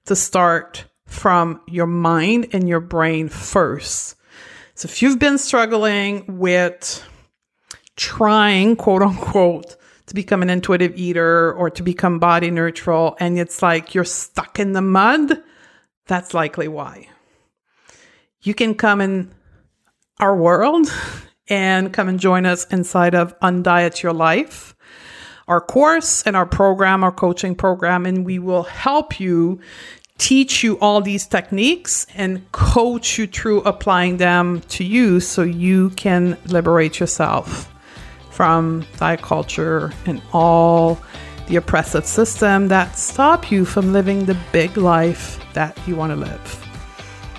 to 0.05 0.15
start 0.15 0.85
from 1.05 1.61
your 1.67 1.87
mind 1.87 2.47
and 2.53 2.67
your 2.67 2.79
brain 2.79 3.29
first. 3.29 4.15
So 4.75 4.87
if 4.87 5.01
you've 5.01 5.19
been 5.19 5.37
struggling 5.37 6.39
with 6.39 7.05
trying, 7.95 8.75
quote 8.75 9.01
unquote, 9.01 9.75
to 10.07 10.15
become 10.15 10.41
an 10.41 10.49
intuitive 10.49 10.97
eater 10.97 11.53
or 11.53 11.69
to 11.69 11.83
become 11.83 12.19
body 12.19 12.51
neutral, 12.51 13.15
and 13.19 13.39
it's 13.39 13.61
like 13.61 13.93
you're 13.93 14.03
stuck 14.03 14.59
in 14.59 14.73
the 14.73 14.81
mud, 14.81 15.41
that's 16.07 16.33
likely 16.33 16.67
why. 16.67 17.07
You 18.41 18.53
can 18.53 18.75
come 18.75 18.99
in 18.99 19.33
our 20.19 20.35
world 20.35 20.91
and 21.47 21.93
come 21.93 22.09
and 22.09 22.19
join 22.19 22.45
us 22.45 22.65
inside 22.65 23.15
of 23.15 23.39
Undiet 23.39 24.01
Your 24.01 24.13
Life, 24.13 24.72
our 25.47 25.61
course 25.61 26.23
and 26.23 26.35
our 26.35 26.45
program, 26.45 27.03
our 27.03 27.11
coaching 27.11 27.55
program, 27.55 28.05
and 28.05 28.25
we 28.25 28.39
will 28.39 28.63
help 28.63 29.19
you 29.19 29.59
teach 30.17 30.63
you 30.63 30.79
all 30.79 31.01
these 31.01 31.25
techniques 31.25 32.05
and 32.15 32.49
coach 32.51 33.17
you 33.17 33.27
through 33.27 33.61
applying 33.61 34.17
them 34.17 34.61
to 34.69 34.83
you 34.83 35.19
so 35.19 35.41
you 35.41 35.89
can 35.91 36.37
liberate 36.45 36.99
yourself 36.99 37.69
from 38.31 38.85
diet 38.97 39.21
culture 39.21 39.91
and 40.05 40.21
all 40.31 40.99
the 41.47 41.55
oppressive 41.57 42.05
system 42.05 42.67
that 42.69 42.97
stop 42.97 43.51
you 43.51 43.65
from 43.65 43.91
living 43.91 44.25
the 44.25 44.37
big 44.51 44.77
life 44.77 45.39
that 45.53 45.77
you 45.87 45.95
want 45.95 46.11
to 46.11 46.15
live. 46.15 46.59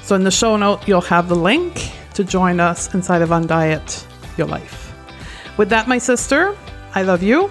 So 0.02 0.14
in 0.14 0.24
the 0.24 0.30
show 0.30 0.56
note, 0.56 0.86
you'll 0.86 1.00
have 1.00 1.28
the 1.28 1.36
link 1.36 1.90
to 2.14 2.22
join 2.22 2.60
us 2.60 2.92
inside 2.94 3.22
of 3.22 3.30
Undiet 3.30 4.06
Your 4.36 4.46
Life. 4.46 4.92
With 5.56 5.70
that, 5.70 5.88
my 5.88 5.98
sister, 5.98 6.56
I 6.94 7.02
love 7.02 7.22
you, 7.22 7.50